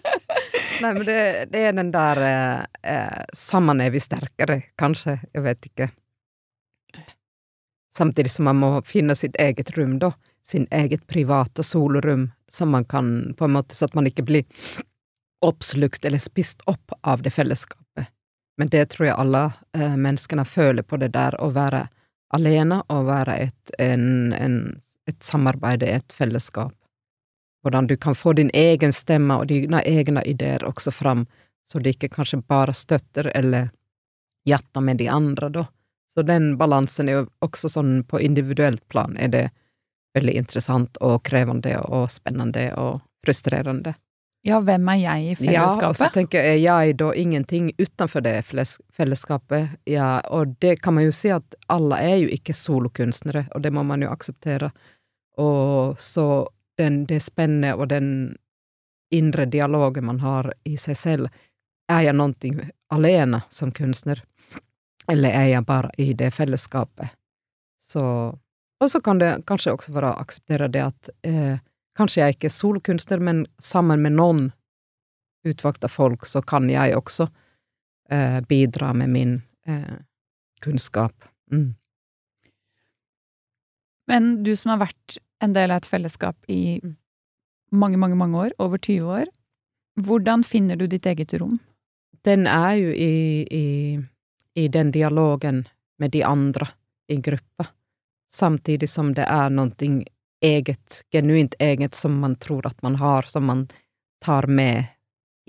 [0.84, 1.20] Nei, men det,
[1.54, 5.18] det er den der eh, eh, Sammen er vi sterkere, kanskje.
[5.34, 5.90] Jeg vet ikke.
[7.96, 10.12] Samtidig som man må finne sitt eget rom, da.
[10.46, 14.44] Sin eget private solrom, som man kan på en måte Så at man ikke blir
[15.42, 18.08] oppslukt eller spist opp av det fellesskapet.
[18.58, 21.88] Men det tror jeg alle eh, menneskene føler på det der, å være
[22.34, 24.58] alene og være et, en, en,
[25.08, 26.74] et samarbeid, et fellesskap.
[27.64, 31.26] Hvordan du kan få din egen stemme og dine egne ideer også fram,
[31.72, 33.72] så de ikke kanskje bare støtter eller
[34.46, 35.66] jatter med de andre, da.
[36.14, 39.46] Så den balansen er jo også sånn på individuelt plan er det
[40.16, 43.96] veldig interessant og krevende og spennende og frustrerende.
[44.46, 45.82] Ja, hvem er jeg i fellesskapet?
[45.82, 49.72] Ja, og så tenker jeg, er jeg da ingenting utenfor det fellesskapet?
[49.90, 53.72] Ja, og det kan man jo si at alle er jo ikke solokunstnere, og det
[53.74, 54.70] må man jo akseptere.
[55.42, 56.46] Og så
[56.78, 58.38] den, det spennet og den
[59.10, 61.34] indre dialogen man har i seg selv,
[61.90, 64.22] er jeg noe alene som kunstner,
[65.10, 67.18] eller er jeg bare i det fellesskapet?
[67.82, 68.06] Så
[68.84, 71.62] Og så kan det kanskje også være å akseptere det at eh,
[71.96, 74.50] kanskje jeg ikke er solokunstner, men sammen med noen
[75.46, 77.30] utvalgte folk, så kan jeg også
[78.12, 79.34] eh, bidra med min
[79.70, 79.96] eh,
[80.66, 81.14] kunnskap.
[81.54, 81.76] Mm.
[84.12, 86.82] Men du som har vært en del av et fellesskap i
[87.76, 87.80] Mm.
[87.80, 89.26] mange, mange, mange år, over 20 år,
[90.00, 91.60] hvordan finner du ditt eget rom?
[92.26, 94.00] Den er jo i, i,
[94.56, 95.68] i den dialogen
[96.00, 96.68] med de andre
[97.10, 97.68] i gruppa,
[98.36, 100.04] samtidig som det er noe
[100.46, 103.68] eget, genuint eget, som man tror at man har, som man
[104.26, 104.86] tar med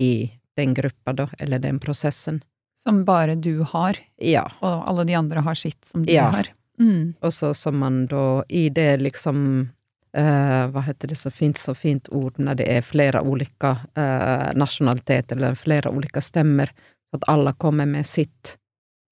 [0.01, 2.41] i den gruppa, da, eller den prosessen.
[2.77, 4.47] Som bare du har, Ja.
[4.61, 6.29] og alle de andre har sitt som de Ja.
[6.29, 6.47] har.
[6.79, 7.15] Mm.
[7.21, 9.71] Og så som man da i det liksom
[10.17, 13.69] Uh, Hva heter det så fint, så fint ord når det er flere ulike
[13.99, 16.71] uh, nasjonaliteter eller flere ulike stemmer,
[17.11, 18.55] så at alle kommer med sitt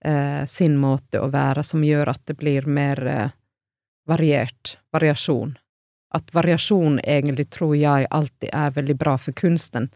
[0.08, 3.04] uh, sin måte å være, som gjør at det blir mer
[4.08, 4.78] variert.
[4.94, 5.58] Variasjon.
[6.16, 9.90] At variasjon egentlig tror jeg alltid er veldig bra for kunsten.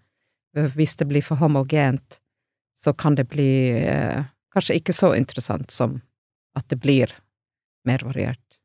[0.58, 2.20] Eh, Hvis det blir for homogent,
[2.76, 6.02] så kan det bli eh, kanskje ikke så interessant som
[6.58, 7.14] at det blir
[7.86, 8.60] mer variert.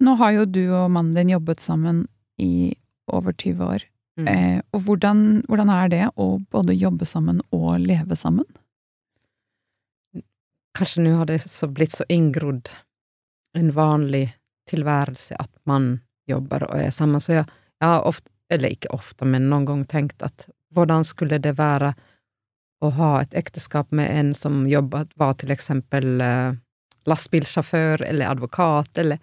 [0.00, 2.04] Nå har jo du og mannen din jobbet sammen
[2.38, 2.74] i
[3.08, 3.86] over 20 år.
[4.20, 4.28] Mm.
[4.28, 8.46] Eh, og hvordan, hvordan er det å både jobbe sammen og leve sammen?
[10.76, 12.68] Kanskje nå har det så blitt så inngrodd
[13.56, 14.28] en vanlig
[14.70, 17.46] tilværelse at man jobber og er sammen, så jeg,
[17.80, 21.94] jeg har ofte, eller ikke ofte, men noen gang tenkt at hvordan skulle det være
[22.84, 26.58] å ha et ekteskap med en som jobbet, var til eksempel eh,
[27.08, 29.18] lastebilsjåfør eller advokat, eller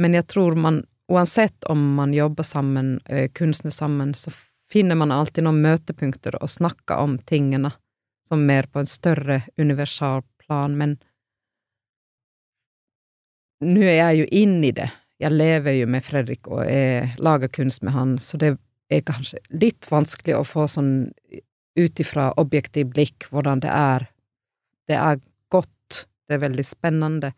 [0.00, 4.30] Men jeg tror man, uansett om man jobber sammen, er kunstner sammen, så
[4.72, 7.74] finner man alltid noen møtepunkter og snakker om tingene
[8.28, 10.96] som mer på en større universal plan, men
[13.64, 14.88] nå er jeg jo inne i det.
[15.20, 18.54] Jeg lever jo med Fredrik og jeg lager kunst med han, så det
[18.90, 21.10] er kanskje litt vanskelig å få sånn
[21.78, 24.08] ut ifra objektiv blikk hvordan det er.
[24.90, 25.20] Det er
[25.52, 27.32] godt, det er veldig spennende.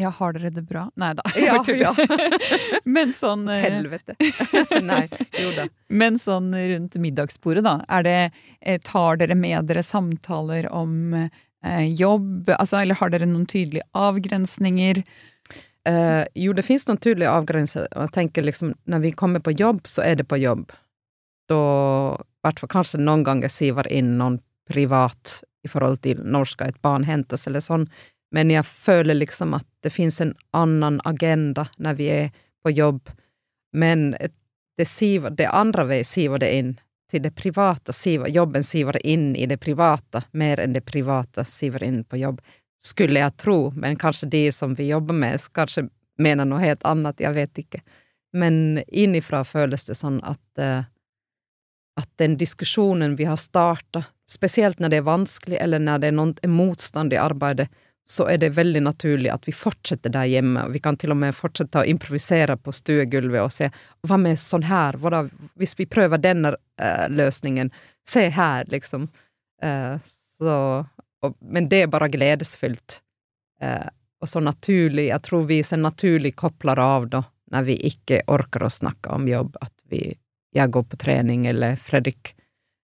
[0.00, 0.86] Ja, har dere det bra?
[0.96, 1.98] Nei da, Ja, tuller.
[2.96, 4.16] Men sånn eh, Helvete.
[4.90, 5.04] Nei,
[5.36, 5.66] jo da.
[5.92, 8.18] Men sånn rundt middagsbordet, da, er det
[8.60, 13.84] eh, Tar dere med dere samtaler om eh, jobb, altså, eller har dere noen tydelige
[13.92, 15.02] avgrensninger?
[15.88, 19.82] Eh, jo, det finnes noen tydelige avgrenser, jeg tenker liksom, når vi kommer på jobb,
[19.90, 20.70] så er det på jobb.
[21.50, 21.62] Da,
[22.42, 24.38] hvert fall kanskje noen ganger siver inn noen
[24.70, 27.88] privat i forhold til når skal et barn hentes, eller sånn,
[28.32, 32.30] men jeg føler liksom at det finnes en annen agenda når vi er
[32.64, 33.10] på jobb.
[33.76, 34.14] Men
[34.78, 36.72] det, siver, det andre veien siver det inn
[37.12, 37.92] til det private.
[37.92, 42.40] Siver, jobben siver inn i det private mer enn det private siver inn på jobb.
[42.84, 45.86] Skulle jeg tro, men kanskje de som vi jobber med, kanskje
[46.18, 47.82] mener noe helt annet, jeg vet ikke.
[48.32, 50.82] Men innifra føles det sånn at, uh,
[52.00, 56.18] at den diskusjonen vi har starta, spesielt når det er vanskelig, eller når det er
[56.18, 57.68] noen motstand i arbeidet,
[58.08, 60.64] så er det veldig naturlig at vi fortsetter der hjemme.
[60.74, 63.68] Vi kan til og med fortsette å improvisere på stuegulvet og se
[64.08, 65.20] hva med sånn her, hva da,
[65.60, 67.70] hvis vi prøver denne uh, løsningen,
[68.08, 69.06] se her, liksom.
[69.62, 70.56] Uh, så,
[71.22, 73.00] og, men det er bare gledesfylt.
[73.62, 73.88] Eh,
[74.22, 78.66] og så naturlig, jeg tror vi så naturlig kobler av da, når vi ikke orker
[78.66, 80.04] å snakke om jobb, at vi,
[80.54, 82.34] jeg går på trening, eller Fredrik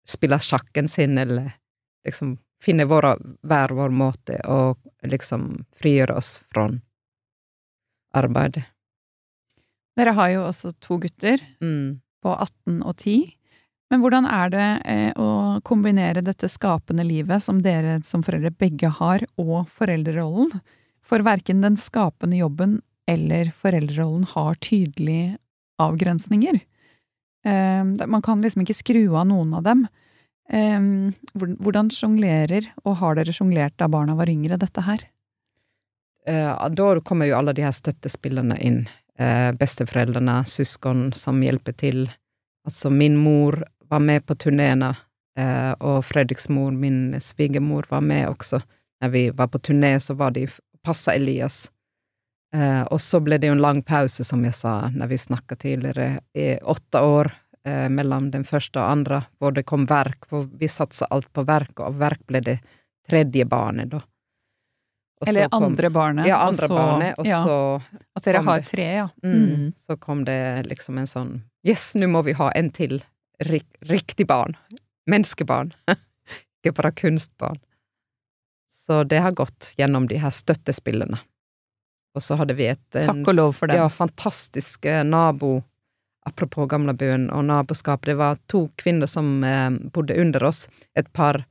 [0.07, 1.53] spiller sjakken sin, eller
[2.05, 4.75] liksom finne våra, hver vår måte å
[5.07, 6.67] liksom frigjøre oss fra
[8.17, 8.67] arbeidet.
[9.97, 11.99] Dere har jo også to gutter mm.
[12.23, 13.31] på 18 og 10.
[13.91, 18.87] Men hvordan er det eh, å kombinere dette skapende livet som dere som foreldre begge
[19.01, 20.61] har, og foreldrerollen?
[21.03, 22.79] For verken den skapende jobben
[23.11, 25.35] eller foreldrerollen har tydelige
[25.83, 26.61] avgrensninger.
[27.43, 29.83] Eh, man kan liksom ikke skru av noen av dem.
[30.51, 35.05] Um, hvordan sjonglerer, og har dere sjonglert da barna var yngre, dette her?
[36.27, 38.81] Da kommer jo alle de her støttespillerne inn.
[39.61, 42.01] Besteforeldrene, søsken som hjelper til.
[42.67, 44.93] Altså, min mor var med på turneene,
[45.39, 48.61] uh, og Fredriks mor, min svigermor, var med også.
[49.01, 50.47] Når vi var på turné, så var de
[50.83, 51.69] passa Elias.
[52.91, 56.19] og så ble det jo en lang pause, som jeg sa når vi snakka tidligere,
[56.35, 57.31] i åtte år
[57.65, 61.45] eh, mellom den første og andre, hvor det kom verk, hvor vi satsa alt på
[61.47, 62.57] verk, og verk ble det
[63.09, 64.01] tredje barnet, da.
[65.21, 66.27] Og Eller kom, andre barnet.
[66.27, 67.57] Ja, andre så, barnet, og ja, så
[68.17, 69.07] At dere har tre, ja.
[69.21, 69.67] Mm, mm.
[69.77, 73.03] Så kom det liksom en sånn Yes, nå må vi ha en til
[73.41, 74.57] riktig barn.
[75.09, 75.73] Menneskebarn.
[76.61, 77.59] Ikke bare kunstbarn.
[78.71, 81.19] Så det har gått gjennom de her støttespillene.
[82.15, 83.77] Og så hadde vi et Takk og lov for det.
[83.79, 85.61] Ja, fantastisk nabo
[86.25, 91.43] apropos gamlebyen og naboskap, det var to kvinner som eh, bodde under oss, et par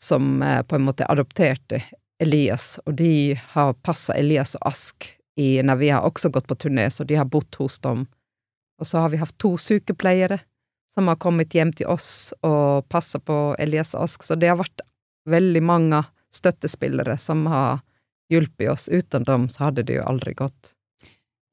[0.00, 1.82] som eh, på en måte adopterte
[2.22, 6.54] Elias, og de har passa Elias og Ask i, når vi har også gått på
[6.54, 8.06] turné, så de har bodd hos dem.
[8.78, 10.38] Og så har vi hatt to sykepleiere
[10.94, 14.84] som har kommet hjem til oss og passa på Elias Ask, så det har vært
[15.26, 16.04] veldig mange
[16.34, 17.80] støttespillere som har
[18.30, 18.88] hjulpet oss.
[18.88, 20.74] Uten dem så hadde det jo aldri gått.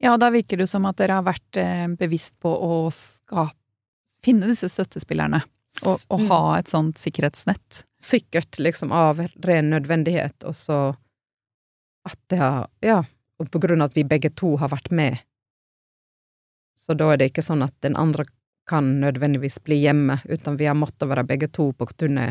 [0.02, 3.54] Ja, da virker det som at dere har vært eh, bevisst på å skape,
[4.22, 5.42] finne disse støttespillerne.
[5.88, 7.84] Og, og, ha et sånt sikkerhetsnett.
[8.02, 10.78] Sikkert, liksom av ren nødvendighet, og så
[12.04, 12.98] at det har Ja,
[13.40, 15.22] og på grunn av at vi begge to har vært med.
[16.76, 18.26] Så da er det ikke sånn at den andre
[18.72, 22.30] kan nødvendigvis bli hjemme, uten vi har måttet være begge to på turné.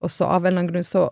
[0.00, 1.10] Og så av en eller annen grunn så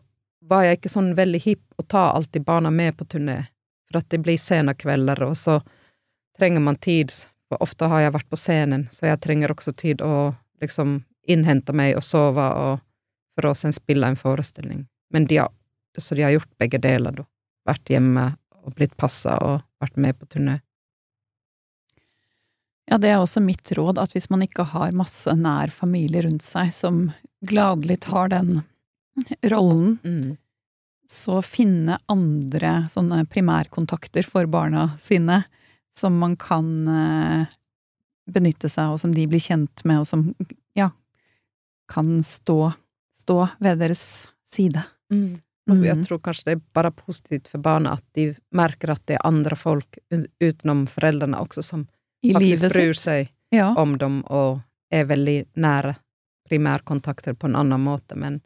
[0.49, 3.43] var jeg ikke sånn veldig hipp å ta alltid barna med på turné
[3.89, 5.61] for at det blir sene kvelder, og så
[6.39, 7.13] trenger man tid.
[7.49, 10.33] For ofte har jeg vært på scenen, så jeg trenger også tid å
[10.65, 12.81] liksom innhente meg og sove og
[13.35, 14.87] for å sen spille en forestilling.
[15.13, 15.53] Men de har,
[15.99, 17.27] så de har gjort begge deler, da.
[17.69, 18.31] Vært hjemme
[18.65, 20.59] og blitt passa og vært med på turné.
[22.90, 26.44] Ja, det er også mitt råd, at hvis man ikke har masse nær familie rundt
[26.44, 27.07] seg som
[27.44, 28.59] gladelig tar den
[29.53, 30.35] rollen, mm
[31.09, 35.42] så finne andre sånne primærkontakter for barna sine
[35.97, 37.53] som man kan eh,
[38.31, 40.27] benytte seg av, og som de blir kjent med, og som,
[40.75, 40.88] ja,
[41.90, 42.73] kan stå,
[43.20, 44.03] stå ved deres
[44.49, 44.83] side.
[45.12, 45.37] Mm.
[45.68, 49.16] Altså, jeg tror kanskje det er bare positivt for barna at de merker at det
[49.16, 49.97] er andre folk
[50.42, 51.87] utenom foreldrene også som
[52.25, 53.71] I faktisk bryr seg ja.
[53.77, 54.63] om dem og
[54.94, 55.94] er veldig nære
[56.48, 58.40] primærkontakter på en annen måte, men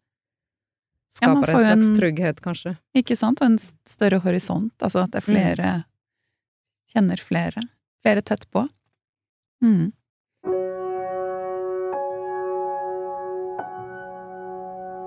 [1.19, 2.75] Skaper ja, en slags en, trygghet, kanskje.
[2.99, 4.75] Ikke sant, og en større horisont.
[4.85, 5.31] Altså at det er mm.
[5.33, 5.87] flere mm.
[6.89, 7.63] Kjenner flere.
[8.01, 8.63] Flere tett på.
[9.61, 9.91] Mm.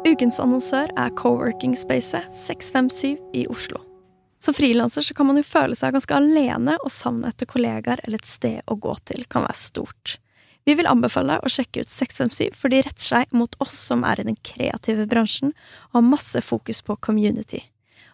[0.06, 3.82] Ukens annonsør er Coworking Spacet 657 i Oslo.
[4.42, 8.30] Som frilanser kan man jo føle seg ganske alene, og savnet etter kollegaer eller et
[8.30, 10.16] sted å gå til kan være stort.
[10.66, 14.02] Vi vil anbefale deg å sjekke ut 657, for de retter seg mot oss som
[14.06, 15.54] er i den kreative bransjen
[15.92, 17.62] og har masse fokus på community.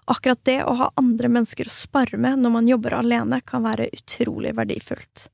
[0.07, 3.89] Akkurat det å ha andre mennesker å spare med når man jobber alene, kan være
[3.95, 5.30] utrolig verdifullt.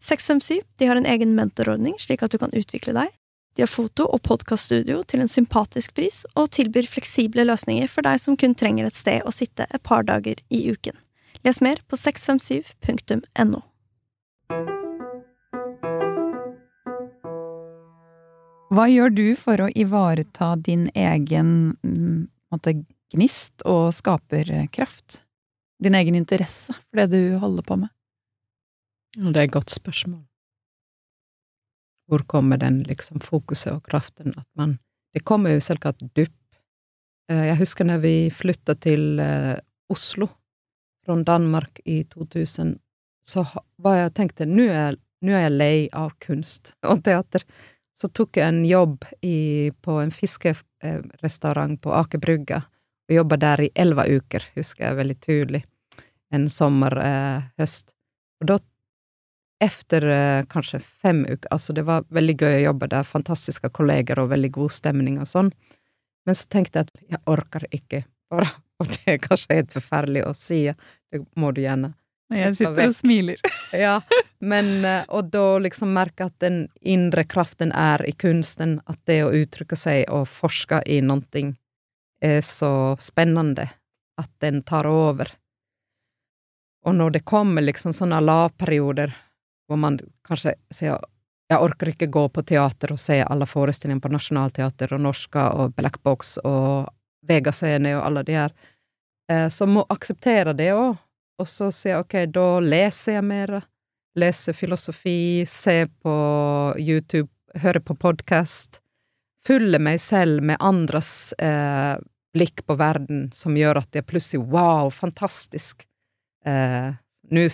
[0.00, 3.12] 657 de har en egen mentorordning, slik at du kan utvikle deg.
[3.58, 8.20] De har foto- og podkaststudio til en sympatisk pris, og tilbyr fleksible løsninger for deg
[8.22, 10.94] som kun trenger et sted å sitte et par dager i uken.
[11.42, 13.64] Les mer på 657.no.
[18.70, 21.52] Hva gjør du for å ivareta din egen
[21.82, 22.76] mm, måte,
[23.10, 25.24] gnist og skaperkraft?
[25.82, 27.90] Din egen interesse for det du holder på med?
[29.18, 30.27] Det er et godt spørsmål.
[32.08, 34.34] Hvor kommer den liksom fokuset og kraften?
[34.36, 34.78] At man
[35.14, 36.36] Det kommer jo selvsagt dupp.
[37.30, 39.56] Eh, jeg husker når vi flytta til eh,
[39.88, 40.28] Oslo
[41.04, 42.76] fra Danmark i 2000,
[43.24, 43.44] så
[43.78, 47.44] var jeg tenkte nå er, nå er jeg lei av kunst og teater
[47.98, 52.60] så tok jeg en jobb i, på en fiskerestaurant på Aker Brygge,
[53.08, 55.62] og jobba der i elleve uker, husker jeg veldig tydelig,
[56.34, 57.90] en sommer-høst.
[57.90, 57.96] Eh,
[58.38, 58.58] og da,
[59.62, 64.20] etter eh, kanskje fem uker, altså det var veldig gøy å jobbe der, fantastiske kolleger
[64.22, 65.52] og veldig god stemning og sånn,
[66.26, 68.50] men så tenkte jeg at jeg orker ikke, bare,
[68.80, 70.66] og det er kanskje helt forferdelig å si,
[71.10, 71.94] det må du gjerne
[72.28, 73.40] jeg sitter og smiler.
[73.72, 73.94] ja,
[74.52, 79.22] men eh, Og da liksom merke at den indre kraften er i kunsten, at det
[79.24, 81.44] å uttrykke seg og forske i noe
[82.20, 83.68] er så spennende
[84.18, 85.30] at den tar over.
[86.86, 89.14] Og når det kommer liksom sånne lavperioder
[89.68, 90.98] hvor man kanskje sier
[91.48, 95.76] jeg orker ikke gå på teater og se alle forestillingene på Nationaltheatret og Norska og
[95.78, 96.90] Black Box og
[97.28, 98.52] Vega Scene og alle de her,
[99.32, 100.98] eh, så må akseptere det òg
[101.38, 103.58] og så sier jeg ok, da leser jeg mer.
[104.18, 106.14] Leser filosofi, ser på
[106.80, 107.30] YouTube,
[107.62, 108.80] hører på podkast.
[109.46, 111.94] Fyller meg selv med andres eh,
[112.34, 115.86] blikk på verden, som gjør at jeg plutselig wow, fantastisk.
[116.44, 116.90] Eh,
[117.30, 117.44] nu,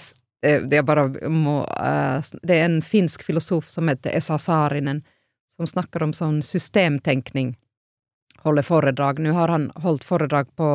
[0.45, 5.01] det, det, bare må, eh, Det er en finsk filosof som heter Esa Saarinen,
[5.57, 7.55] som snakker om sånn systemtenkning.
[8.45, 9.23] Holder foredrag.
[9.25, 10.69] Nå har han holdt foredrag på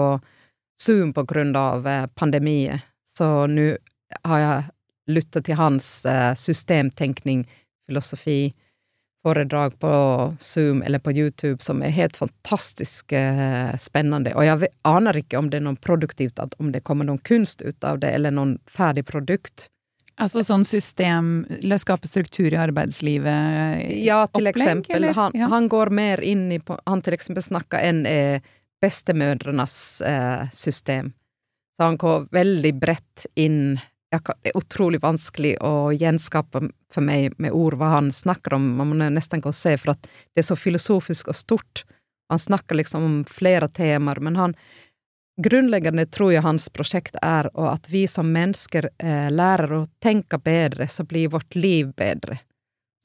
[0.81, 2.81] Zoom på grunn av eh, pandemien.
[3.13, 3.75] Så nå
[4.23, 4.63] har jeg
[5.19, 7.45] lytta til hans eh, systemtenkning,
[7.85, 8.55] filosofi,
[9.23, 9.91] foredrag på
[10.39, 14.31] Zoom eller på YouTube som er helt fantastisk eh, spennende.
[14.35, 17.83] Og jeg aner ikke om det er noe produktivt, om det kommer noen kunst ut
[17.83, 19.67] av det, eller noen ferdig produkt.
[20.19, 23.83] Altså sånn system, eller skape struktur i arbeidslivet?
[24.03, 25.07] Ja, til opplegg, eksempel.
[25.15, 25.47] Han, ja.
[25.51, 28.43] han, går mer inn i Han til eksempel snakker enn eh,
[28.83, 31.13] bestemødrenes eh, system.
[31.77, 33.79] Så han går veldig bredt inn
[34.09, 38.71] Det er utrolig vanskelig å gjenskape for meg med ord hva han snakker om.
[38.79, 41.83] Man må nesten gå og se, for at det er så filosofisk og stort.
[42.33, 44.55] Han snakker liksom om flere temaer, men han
[45.39, 50.89] Grunnleggende tror jeg hans prosjekt er at vi som mennesker eh, lærer å tenke bedre,
[50.91, 52.41] så blir vårt liv bedre.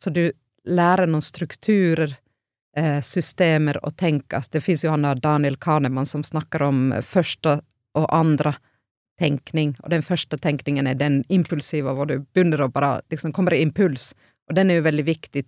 [0.03, 0.33] Så du
[0.67, 2.17] lærer noen strukturer,
[2.77, 4.43] eh, systemer å tenke.
[4.51, 7.61] Det fins jo han Daniel Kahneman som snakker om første
[7.95, 8.57] og andre
[9.21, 9.75] tenkning.
[9.83, 13.63] Og den første tenkningen er den impulsive, hvor du begynner å bare liksom kommer i
[13.63, 14.13] impuls.
[14.49, 15.45] Og den er jo veldig viktig,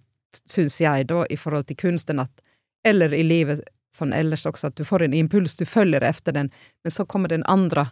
[0.49, 2.31] syns jeg, da, i forhold til kunsten, at
[2.87, 6.51] Eller i livet sånn ellers også, at du får en impuls, du følger etter den,
[6.85, 7.89] men så kommer den andre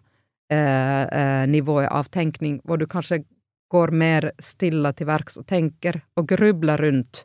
[0.53, 3.25] eh, eh, nivået av tenkning, hvor du kanskje
[3.73, 7.25] går mer stille til verks og tenker og grubler rundt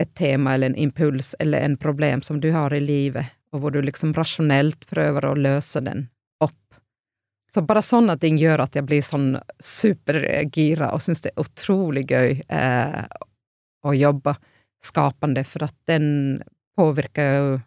[0.00, 3.74] et tema eller en impuls eller en problem som du har i livet, og hvor
[3.74, 6.06] du liksom rasjonelt prøver å løse den
[7.54, 9.32] så bare sånne ting gjør at jeg blir sånn
[9.62, 13.02] supergira og syns det er utrolig gøy eh,
[13.82, 14.36] å jobbe
[14.84, 16.06] skapende, for at den
[16.78, 17.58] påvirker jo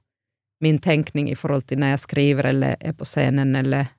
[0.64, 3.90] min tenkning i forhold til når jeg skriver eller er på scenen eller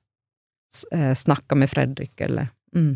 [0.91, 2.95] eh, snakker med Fredrik eller mm.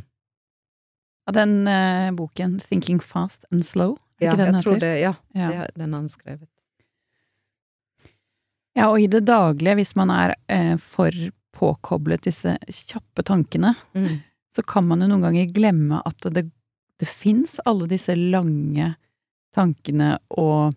[1.28, 4.64] Ja, den eh, boken, 'Thinking Fast and Slow', ja, jeg heter?
[4.66, 5.50] tror det, ja, ja.
[5.52, 6.50] det er den han skrevet.
[8.74, 11.14] Ja, og i det daglige, hvis man er eh, for
[11.56, 14.20] påkoblet disse kjappe tankene, mm.
[14.56, 16.48] så kan man jo noen ganger glemme at det,
[17.00, 18.94] det fins alle disse lange
[19.56, 20.76] tankene og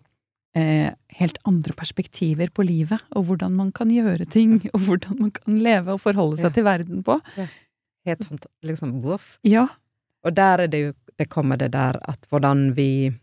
[0.57, 5.33] eh, helt andre perspektiver på livet, og hvordan man kan gjøre ting, og hvordan man
[5.35, 6.55] kan leve og forholde seg ja.
[6.57, 7.19] til verden på.
[7.37, 7.47] Ja.
[8.09, 8.67] Helt fantastisk.
[8.67, 9.37] Liksom voff.
[9.47, 9.67] Ja.
[10.23, 13.13] Og der er det jo Det kommer det der at hvordan vi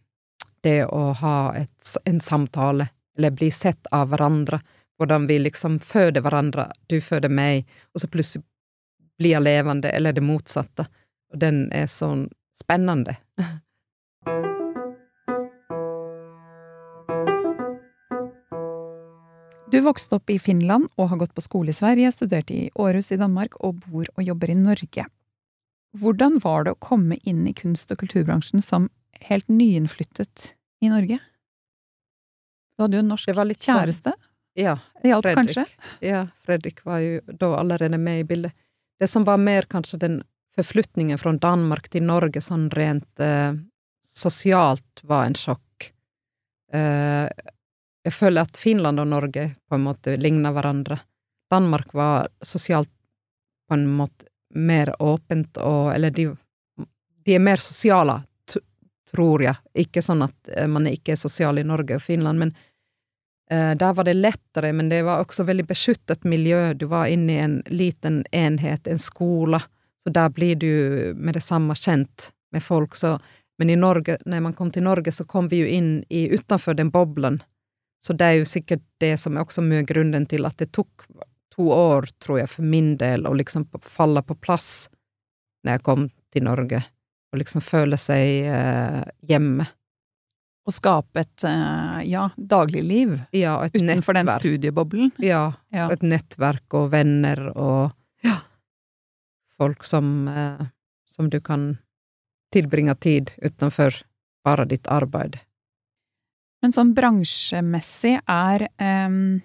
[0.62, 2.86] Det å ha et, en samtale,
[3.18, 4.60] eller bli sett av hverandre,
[5.00, 8.44] hvordan vi liksom føder hverandre, du føder meg, og så plutselig
[9.20, 10.84] blir jeg levende, eller det motsatte.
[11.32, 12.26] Og den er sånn
[12.60, 13.16] spennende.
[19.70, 23.12] Du vokste opp i Finland og har gått på skole i Sverige, studerte i Århus
[23.14, 25.04] i Danmark og bor og jobber i Norge.
[25.96, 28.90] Hvordan var det å komme inn i kunst- og kulturbransjen som
[29.30, 31.20] helt nyinnflyttet i Norge?
[32.76, 33.64] Du hadde jo en norsk kjæreste.
[33.64, 34.12] sånn- kjæreste.
[34.60, 35.54] Ja, hjalp Fredrik.
[35.54, 35.64] kanskje?
[36.04, 38.52] Ja, Fredrik var jo da allerede med i bildet.
[39.00, 40.20] Det som var mer kanskje den
[40.56, 43.54] forflytningen fra Danmark til Norge sånn rent eh,
[44.04, 45.92] sosialt var en sjokk.
[46.72, 47.28] Eh,
[48.04, 51.00] jeg føler at Finland og Norge på en måte ligner hverandre.
[51.50, 52.90] Danmark var sosialt
[53.68, 56.24] på en måte mer åpent og Eller de,
[57.24, 58.22] de er mer sosiale,
[59.10, 59.56] tror jeg.
[59.74, 62.54] Ikke sånn at eh, man ikke er sosial i Norge og Finland, men
[63.50, 66.70] Der var det lettere, men det var også veldig beskyttet miljø.
[66.78, 69.58] Du var inne i en liten enhet, en skole,
[70.04, 70.70] så der blir du
[71.16, 72.94] med det samme kjent med folk.
[72.94, 73.16] Så,
[73.58, 76.78] men i Norge, når man kom til Norge, så kom vi jo inn i utenfor
[76.78, 77.40] den boblen.
[78.00, 81.04] Så det er jo sikkert det som er også mye grunnen til at det tok
[81.52, 84.88] to år, tror jeg, for min del, å liksom falle på plass
[85.64, 86.80] når jeg kom til Norge,
[87.32, 89.66] og liksom føle seg eh, hjemme.
[90.68, 94.40] Å skape et eh, ja, dagligliv Ja, et utenfor den nettverk.
[94.44, 95.12] studieboblen.
[95.18, 95.88] Ja, Ja.
[95.90, 97.92] et nettverk og venner og
[98.22, 98.40] ja,
[99.58, 100.66] folk som, eh,
[101.08, 101.78] som du kan
[102.52, 104.02] tilbringe tid utenfor
[104.44, 105.38] bare ditt arbeid.
[106.62, 109.42] Men sånn bransjemessig er em,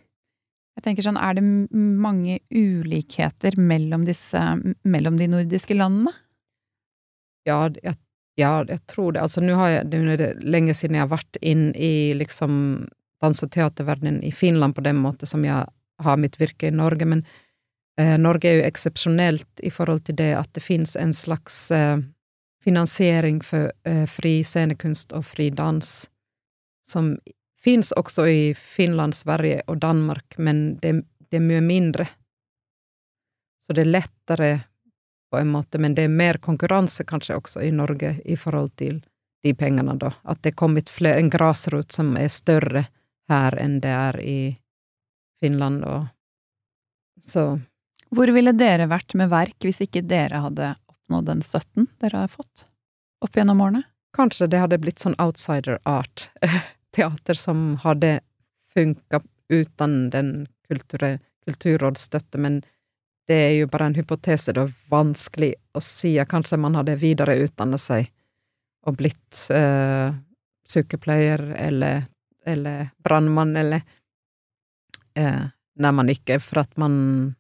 [0.76, 4.36] Jeg tenker sånn, er det mange ulikheter mellom disse
[4.84, 6.12] Mellom de nordiske landene?
[7.48, 7.96] Ja, jeg,
[8.36, 9.22] ja, jeg tror det.
[9.22, 12.88] Altså, har jeg, det er lenge siden jeg har vært inn i liksom
[13.22, 15.66] dans- og teaterverdenen i Finland på den måten som jeg
[16.04, 17.24] har mitt virke i Norge, men
[18.00, 21.98] eh, Norge er jo eksepsjonelt i forhold til det at det finnes en slags eh,
[22.64, 25.94] finansiering for eh, fri scenekunst og fri dans,
[26.86, 27.16] som
[27.64, 32.10] finnes også i Finland, Sverige og Danmark, men det, det er mye mindre.
[33.64, 34.50] Så det er lettere
[35.36, 39.02] på en måte, men det er mer konkurranse kanskje også i Norge i forhold til
[39.44, 40.14] de pengene, da.
[40.24, 42.86] At det er kommet flere, en grasrot som er større
[43.30, 44.40] her enn det er i
[45.44, 46.08] Finland, og
[47.22, 47.60] så
[48.16, 52.32] Hvor ville dere vært med verk hvis ikke dere hadde oppnådd den støtten dere har
[52.32, 52.68] fått
[53.26, 53.84] opp gjennom årene?
[54.16, 56.30] kanskje det hadde blitt sånn outsider art,
[56.96, 58.20] teater som hadde
[58.72, 59.20] funka
[59.52, 60.32] uten den
[60.70, 62.62] kulture, kulturrådsstøtte, men
[63.28, 66.14] det er jo bare en hypotese, det er vanskelig å si.
[66.30, 68.12] Kanskje man hadde videreutdannet seg
[68.86, 70.14] og blitt eh,
[70.70, 72.06] sykepleier eller,
[72.46, 73.82] eller brannmann, eller
[75.18, 75.46] eh,
[75.76, 77.36] Når man ikke, for at man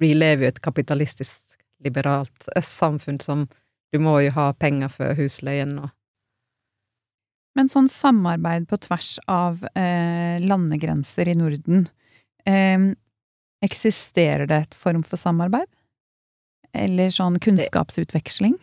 [0.00, 1.54] Vi lever jo i et kapitalistisk,
[1.84, 3.46] liberalt eh, samfunn som
[3.92, 5.92] du må jo ha penger for husleien og
[7.56, 11.86] Men sånn samarbeid på tvers av eh, landegrenser i Norden,
[12.44, 12.90] eh,
[13.66, 15.68] eksisterer det et form for samarbeid?
[16.76, 18.56] Eller sånn kunnskapsutveksling?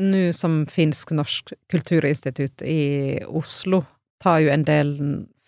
[0.00, 3.84] Nå som Finsk-norsk kulturinstitutt i Oslo
[4.22, 4.94] tar jo en del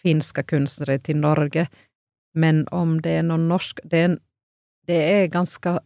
[0.02, 1.66] finske kunstnere til Norge,
[2.36, 4.16] men om det er noen norsk Det er,
[4.86, 5.78] det er ganske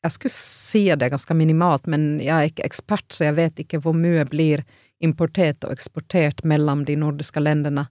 [0.00, 3.58] Jeg skulle si det er ganske minimalt, men jeg er ikke ekspert, så jeg vet
[3.60, 4.62] ikke hvor mye blir
[5.04, 7.84] importert og eksportert mellom de nordiske landene.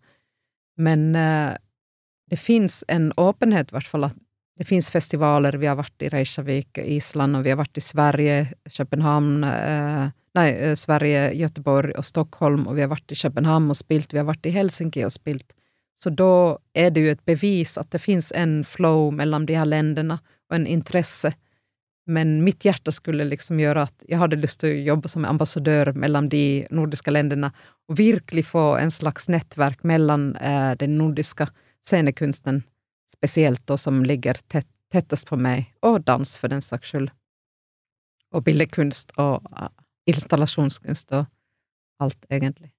[0.81, 1.53] Men uh,
[2.29, 4.17] det fins en åpenhet, i hvert fall, at
[4.59, 5.55] det finns festivaler.
[5.55, 8.39] Vi har vært i Reykjavik, Island, og vi har vært i Sverige,
[8.75, 13.77] København eh, Nei, eh, Sverige, Göteborg og Stockholm, og vi har vært i København og
[13.79, 15.55] spilt, vi har vært i Helsinki og spilt.
[15.99, 19.67] Så da er det jo et bevis at det finns en flow mellom de her
[19.67, 21.33] länderna og en intresse.
[22.07, 25.91] Men mitt hjerte skulle liksom gjøre at jeg hadde lyst til å jobbe som ambassadør
[25.95, 27.51] mellom de nordiske länderna
[27.89, 31.49] og virkelig få en slags nettverk mellom eh, den nordiske
[31.85, 32.63] scenekunsten,
[33.19, 37.11] spesielt da som ligger tett, tettest på meg, og dans for den saks skyld.
[38.33, 39.69] Og billedkunst og eh,
[40.09, 41.25] installasjonskunst og
[41.99, 42.71] alt, egentlig.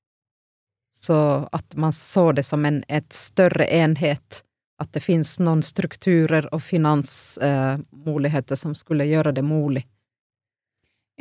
[0.97, 4.43] Så at man så det som en et større enhet,
[4.80, 9.86] at det finnes noen strukturer og finansmuligheter som skulle gjøre det mulig.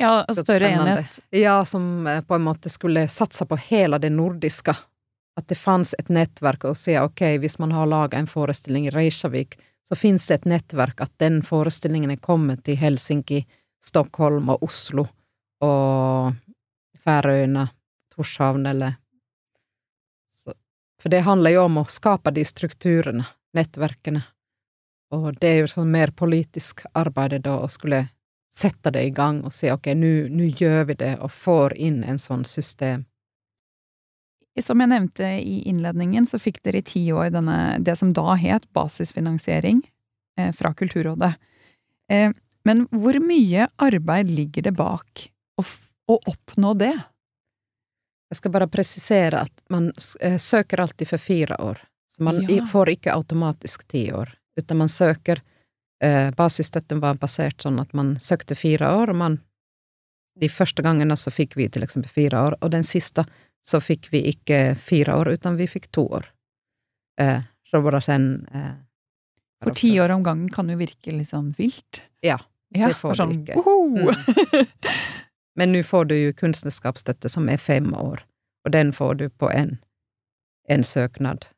[0.00, 1.18] Ja, Så større enhet.
[1.30, 4.74] Ja, som eh, på en måte skulle satse på hele det nordiske.
[5.40, 8.92] At det fanns et nettverk å se ok, hvis man har laget en forestilling i
[8.92, 9.56] Reykjavik,
[9.88, 13.46] så finnes det et nettverk at den forestillingen er kommet til Helsinki,
[13.80, 15.06] Stockholm og Oslo
[15.64, 16.36] og
[17.00, 17.70] Færøyene,
[18.12, 18.98] Torshavn eller
[20.36, 20.52] så,
[21.00, 23.24] For det handler jo om å skape de strukturene,
[23.56, 24.26] nettverkene.
[25.16, 28.04] Og det er jo sånn mer politisk arbeid da, å skulle
[28.52, 32.20] sette det i gang og si ok, nå gjør vi det, og får inn en
[32.20, 33.08] sånn system.
[34.60, 38.34] Som jeg nevnte i innledningen, så fikk dere i ti år denne, det som da
[38.36, 39.78] het basisfinansiering
[40.38, 41.32] eh, fra Kulturrådet.
[42.10, 42.32] Eh,
[42.66, 46.92] men hvor mye arbeid ligger det bak å, å oppnå det?
[48.30, 51.80] Jeg skal bare presisere at man eh, søker alltid for fire år.
[52.10, 52.66] Så man Ja.
[52.66, 55.40] får ikke automatisk ti år, utan man søker
[56.02, 59.40] eh, Basisstøtten var basert sånn at man søkte fire år, og man
[60.40, 63.24] De første gangene så fikk vi til eksempel fire år, og den siste
[63.66, 66.26] så fikk vi ikke fire år, utan vi fikk to år.
[67.20, 68.72] Eh, så bare sen eh,
[69.64, 72.06] For ti år om gangen kan jo virke litt sånn vilt.
[72.24, 72.38] Ja,
[72.70, 73.58] Ja, det får sånn, du ikke.
[73.60, 74.66] Mm.
[75.58, 78.22] Men nå får du jo kunstnerskapsstøtte som er fem år,
[78.64, 79.74] og den får du på en,
[80.70, 81.48] en søknad.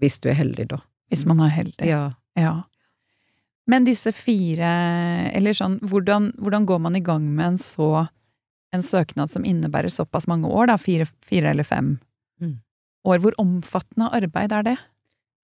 [0.00, 0.80] Hvis du er heldig, da.
[1.12, 1.86] Hvis man er heldig.
[1.86, 2.14] Ja.
[2.38, 2.62] Ja.
[3.70, 4.70] Men disse fire
[5.36, 8.06] Eller sånn, hvordan, hvordan går man i gang med en så
[8.72, 10.76] En søknad som innebærer såpass mange år, da?
[10.78, 11.98] Fire, fire eller fem
[12.40, 12.60] Mm.
[13.04, 13.18] år.
[13.18, 14.76] Hvor omfattende arbeid er det?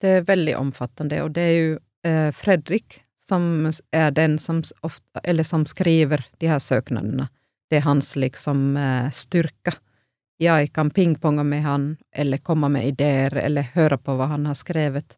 [0.01, 5.21] Det er veldig omfattende, og det er jo eh, Fredrik som er den som ofte,
[5.25, 7.29] eller som skriver de her søknadene.
[7.71, 9.75] Det er hans liksom eh, styrke.
[10.41, 14.55] Jeg kan pingponge med han, eller komme med ideer, eller høre på hva han har
[14.55, 15.17] skrevet,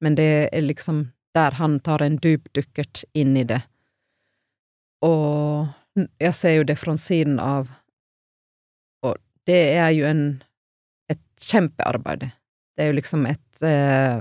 [0.00, 3.60] men det er liksom der han tar en dypdukkert inn i det.
[5.02, 7.70] Og jeg ser jo det fra siden av,
[9.02, 9.16] og
[9.48, 10.24] det er jo en,
[11.10, 12.28] et kjempearbeid.
[12.76, 14.20] Det er jo liksom et eh,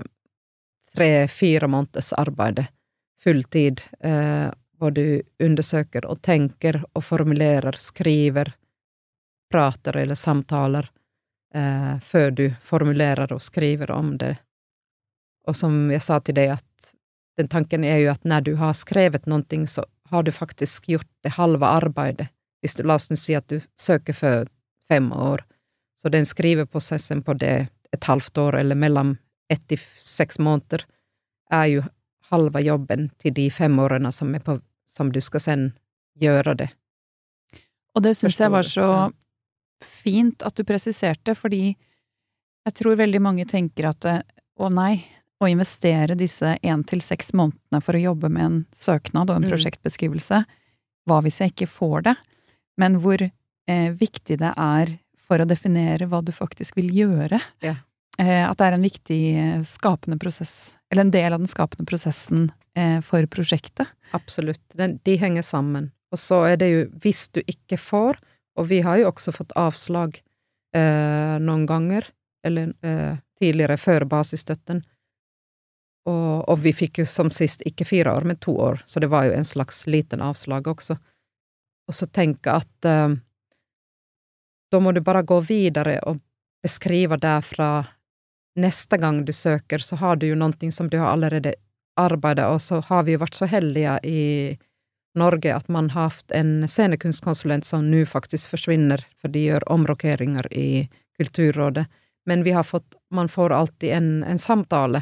[0.95, 2.65] tre-fire måneders arbeid,
[3.21, 4.49] fulltid, eh,
[4.79, 8.53] hvor du undersøker og tenker og formulerer, skriver,
[9.51, 10.89] prater eller samtaler,
[11.53, 14.37] eh, før du formulerer og skriver om det.
[15.47, 16.93] Og som jeg sa til deg, at
[17.39, 21.09] den tanken er jo at når du har skrevet noe, så har du faktisk gjort
[21.23, 22.29] det halve arbeidet.
[22.61, 24.49] Hvis du, la oss nå si at du søker for
[24.89, 25.43] fem år,
[25.99, 29.17] så den skriveprosessen på det et halvt år eller mellom
[29.49, 30.85] ett til seks måneder
[31.51, 31.85] er jo
[32.29, 35.63] halve jobben til de fem årene som, på, som du skal sen
[36.21, 36.69] gjøre det.
[37.97, 38.89] Og det syns jeg var så
[39.83, 41.73] fint at du presiserte, fordi
[42.67, 44.21] jeg tror veldig mange tenker at eh,
[44.59, 44.99] å nei,
[45.39, 49.43] å investere disse én til seks månedene for å jobbe med en søknad og en
[49.47, 49.51] Mm.
[49.53, 50.45] prosjektbeskrivelse,
[51.07, 52.15] hva hvis jeg ikke får det?
[52.77, 57.39] Men hvor eh, viktig det er for å definere hva du faktisk vil gjøre.
[57.61, 57.75] Ja.
[58.17, 61.85] Eh, at det er en viktig eh, skapende prosess, eller en del av den skapende
[61.85, 63.87] prosessen eh, for prosjektet.
[64.11, 64.61] Absolutt.
[64.75, 65.91] Den, de henger sammen.
[66.11, 68.17] Og så er det jo hvis du ikke får,
[68.57, 70.17] og vi har jo også fått avslag
[70.75, 72.07] eh, noen ganger,
[72.43, 74.81] eller eh, tidligere før basisstøtten,
[76.09, 79.11] og, og vi fikk jo som sist ikke fire år, men to år, så det
[79.13, 80.97] var jo en slags liten avslag også.
[81.89, 83.15] Og så tenke at eh,
[84.69, 86.19] da må du bare gå videre og
[86.63, 87.85] beskrive derfra
[88.59, 91.55] neste gang du søker, så har du jo noe som du har allerede
[91.99, 94.21] arbeidet, og så har vi jo vært så heldige i
[95.17, 100.47] Norge at man har hatt en scenekunstkonsulent som nå faktisk forsvinner, for de gjør omrokeringer
[100.53, 100.87] i
[101.19, 101.87] Kulturrådet.
[102.29, 105.01] Men vi har fått, man får alltid en, en samtale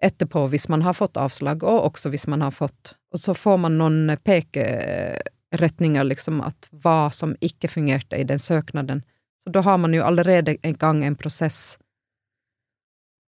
[0.00, 3.56] etterpå hvis man har fått avslag, og også hvis man har fått Og så får
[3.56, 9.00] man noen pekeretninger, liksom, at hva som ikke fungerte i den søknaden.
[9.40, 11.78] Så da har man jo allerede i gang en prosess.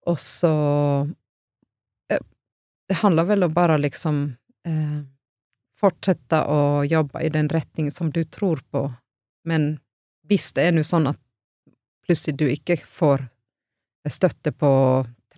[0.04, 0.52] Og så
[2.12, 2.20] eh,
[2.88, 4.36] Det handler vel om bare liksom
[4.68, 5.00] eh,
[5.80, 8.90] fortsette å jobbe i den retning som du tror på,
[9.48, 9.78] men
[10.28, 11.20] hvis det er nå sånn at
[12.06, 13.30] plutselig du ikke får
[14.10, 14.72] støtte på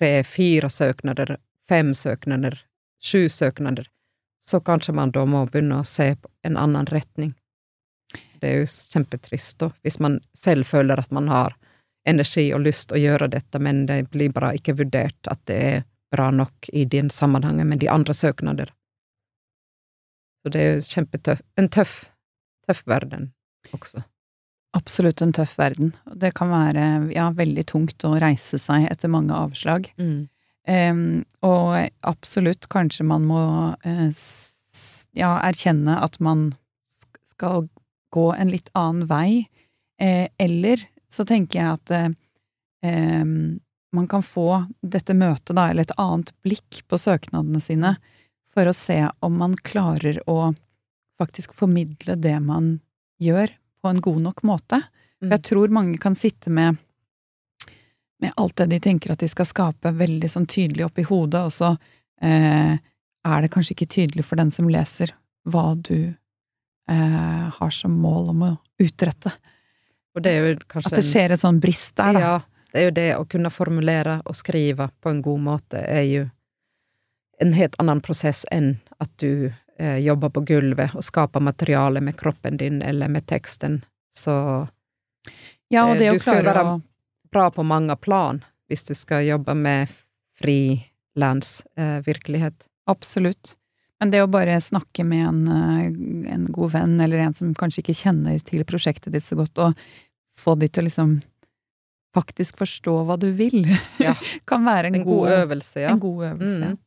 [0.02, 1.38] tre-fire søknader,
[1.70, 2.58] fem søknader,
[3.04, 3.86] sju søknader,
[4.41, 7.36] så kanskje man da må begynne å se på en annen retning.
[8.41, 11.54] Det er jo kjempetrist, da, hvis man selv føler at man har
[12.10, 15.84] energi og lyst å gjøre dette, men det blir bare ikke vurdert at det er
[16.12, 18.74] bra nok i den sammenhengen med de andre søknader.
[20.41, 21.93] Så det er jo kjempetøff, en tøff,
[22.66, 23.30] tøff verden
[23.78, 24.02] også.
[24.78, 25.91] Absolutt en tøff verden.
[26.15, 29.89] Det kan være ja, veldig tungt å reise seg etter mange avslag.
[29.99, 30.30] Mm.
[30.69, 31.03] Um,
[31.43, 31.74] og
[32.07, 33.41] absolutt, kanskje man må
[33.74, 34.22] uh,
[35.17, 36.51] ja, erkjenne at man
[37.28, 37.67] skal
[38.15, 39.43] gå en litt annen vei.
[40.01, 42.07] Uh, eller så tenker jeg at uh,
[42.88, 43.59] um,
[43.91, 47.97] man kan få dette møtet, da, eller et annet blikk på søknadene sine,
[48.51, 50.53] for å se om man klarer å
[51.19, 52.78] faktisk formidle det man
[53.22, 53.51] gjør,
[53.82, 54.82] på en god nok måte.
[55.19, 55.32] For Mm.
[55.36, 56.77] jeg tror mange kan sitte med
[58.21, 61.51] med alt det de tenker at de skal skape, veldig sånn tydelig oppi hodet, og
[61.51, 61.71] så
[62.21, 62.77] eh,
[63.25, 65.13] er det kanskje ikke tydelig for den som leser
[65.49, 66.13] hva du
[66.89, 68.51] eh, har som mål om å
[68.82, 69.34] utrette.
[70.13, 72.19] Og det er jo kanskje At det skjer et sånn brist der, da.
[72.21, 72.36] Ja,
[72.71, 76.29] det er jo det å kunne formulere og skrive på en god måte er jo
[77.41, 79.49] en helt annen prosess enn at du
[79.82, 83.82] eh, jobber på gulvet og skapa materiale med kroppen din eller med teksten.
[84.13, 84.67] Så
[85.71, 86.82] Ja, og Eh, det du skal jo være å
[87.32, 89.88] Bra på mange plan hvis du skal jobbe med
[90.41, 92.67] frilansvirkelighet.
[92.91, 93.55] Absolutt.
[94.01, 95.86] Men det å bare snakke med en, eh,
[96.34, 99.73] en god venn, eller en som kanskje ikke kjenner til prosjektet ditt så godt, og
[100.36, 101.21] få de til å liksom
[102.15, 103.65] faktisk forstå hva du vil,
[103.99, 104.15] Ja.
[104.49, 105.89] kan være en, En god øvelse, ja.
[105.91, 106.65] En god øvelse.
[106.73, 106.77] Mm.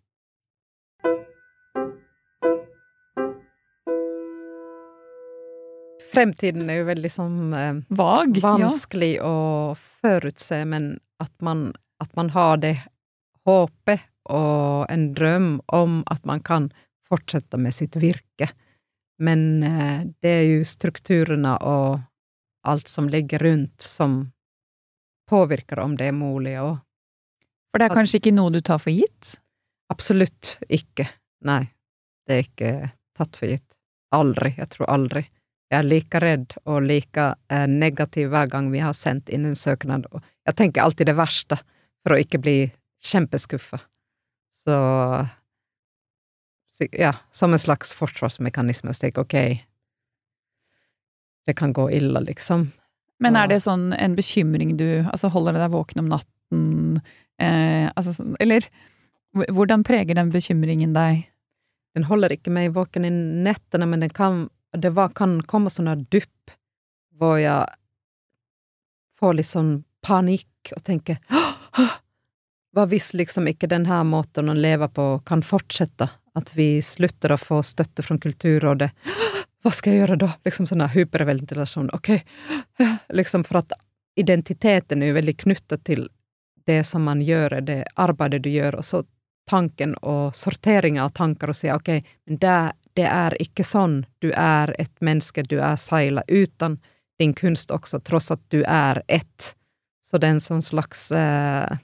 [6.15, 8.39] Fremtiden er jo veldig sånn eh, Vag.
[8.39, 8.55] Ja.
[8.55, 9.37] vanskelig å
[9.77, 11.69] forutse, men at man,
[12.03, 12.77] at man har det
[13.49, 16.71] håpet og en drøm om at man kan
[17.05, 18.49] fortsette med sitt virke.
[19.21, 22.01] Men eh, det er jo strukturene og
[22.65, 24.33] alt som ligger rundt, som
[25.29, 26.57] påvirker om det er mulig.
[26.63, 26.79] Og
[27.71, 29.37] For det er kanskje ikke noe du tar for gitt?
[29.93, 31.07] absolutt ikke.
[31.45, 31.63] Nei,
[32.27, 32.73] det er ikke
[33.17, 33.67] tatt for gitt.
[34.15, 34.55] Aldri.
[34.59, 35.25] Jeg tror aldri.
[35.73, 39.57] Jeg er like redd og like eh, negativ hver gang vi har sendt inn en
[39.59, 40.07] søknad.
[40.13, 41.59] Og jeg tenker alltid det verste,
[42.05, 42.57] for å ikke bli
[43.05, 43.81] kjempeskuffa.
[44.65, 44.77] Så
[46.99, 48.95] ja, som en slags forsvarsmekanisme.
[48.95, 49.35] Så ok,
[51.47, 52.71] det kan gå ille, liksom.
[53.23, 56.65] Men er det sånn en bekymring du Altså, holder det deg våken om natten?
[57.41, 58.67] Eh, altså, sånn- eller
[59.35, 61.25] hvordan preger den bekymringen deg?
[61.95, 64.49] Den holder ikke meg våken i nettene, men den kan,
[64.79, 66.55] det var, kan komme sånne dupp
[67.19, 67.67] hvor jeg
[69.21, 71.21] får sånn panikk og tenker
[72.75, 76.09] Hva hvis liksom ikke denne måten å leve på kan fortsette?
[76.35, 78.89] At vi slutter å få støtte fra Kulturrådet.
[79.63, 80.33] Hva skal jeg gjøre da?
[80.43, 81.93] Liksom sånn hyperventilasjon.
[81.95, 82.11] Ok,
[83.15, 83.77] liksom for at
[84.19, 86.09] identiteten er jo veldig knyttet til
[86.67, 89.05] det som man gjør, det arbeidet du gjør, og så
[89.47, 91.91] tanken og sorteringa av tanker og si ok,
[92.27, 92.59] men det,
[92.95, 94.05] det er ikke sånn.
[94.23, 96.79] Du er et menneske, du er seila uten
[97.19, 99.55] din kunst også, tross at du er ett.
[100.05, 101.79] Så det er en sånn slags eh,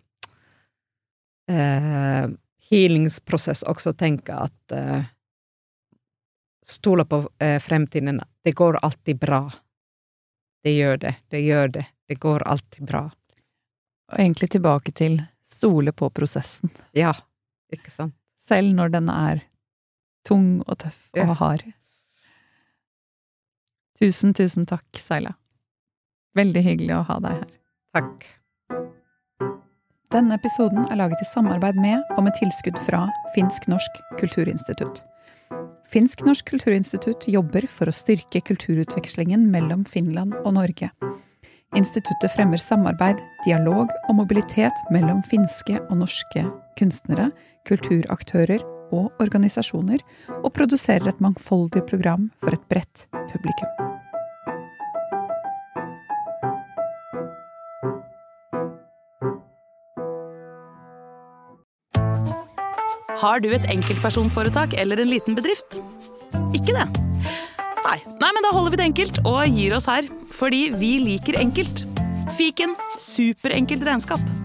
[1.51, 2.27] eh,
[2.71, 5.09] healingsprosess også, tenke at eh,
[6.71, 8.21] Stole på eh, fremtiden.
[8.45, 9.47] Det går alltid bra.
[10.63, 11.87] Det gjør det, det gjør det.
[12.07, 13.01] Det går alltid bra.
[14.13, 15.17] Og egentlig tilbake til
[15.49, 16.71] stole på prosessen.
[16.93, 17.15] Ja,
[17.73, 18.15] ikke sant?
[18.39, 19.41] Selv når den er
[20.25, 21.35] tung og tøff og Ja.
[21.35, 21.65] hard.
[24.01, 25.35] Tusen, tusen takk, Seila.
[26.37, 27.49] Veldig hyggelig å ha deg her.
[27.95, 28.27] Takk.
[30.11, 33.05] Denne episoden er laget i samarbeid med og med tilskudd fra
[33.37, 35.05] Finsk-norsk kulturinstitutt.
[35.91, 40.91] Finsk-norsk kulturinstitutt jobber for å styrke kulturutvekslingen mellom Finland og Norge.
[41.77, 46.43] Instituttet fremmer samarbeid, dialog og mobilitet mellom finske og norske
[46.79, 47.31] kunstnere,
[47.67, 50.03] kulturaktører og organisasjoner,
[50.41, 53.91] og produserer et mangfoldig program for et bredt publikum.
[63.21, 65.77] Har du et enkeltpersonforetak eller en liten bedrift?
[66.57, 66.87] Ikke det?
[67.85, 67.99] Nei.
[68.21, 70.09] Nei, men da holder vi det enkelt og gir oss her.
[70.33, 71.85] Fordi vi liker enkelt.
[72.39, 74.40] Fiken superenkelt regnskap.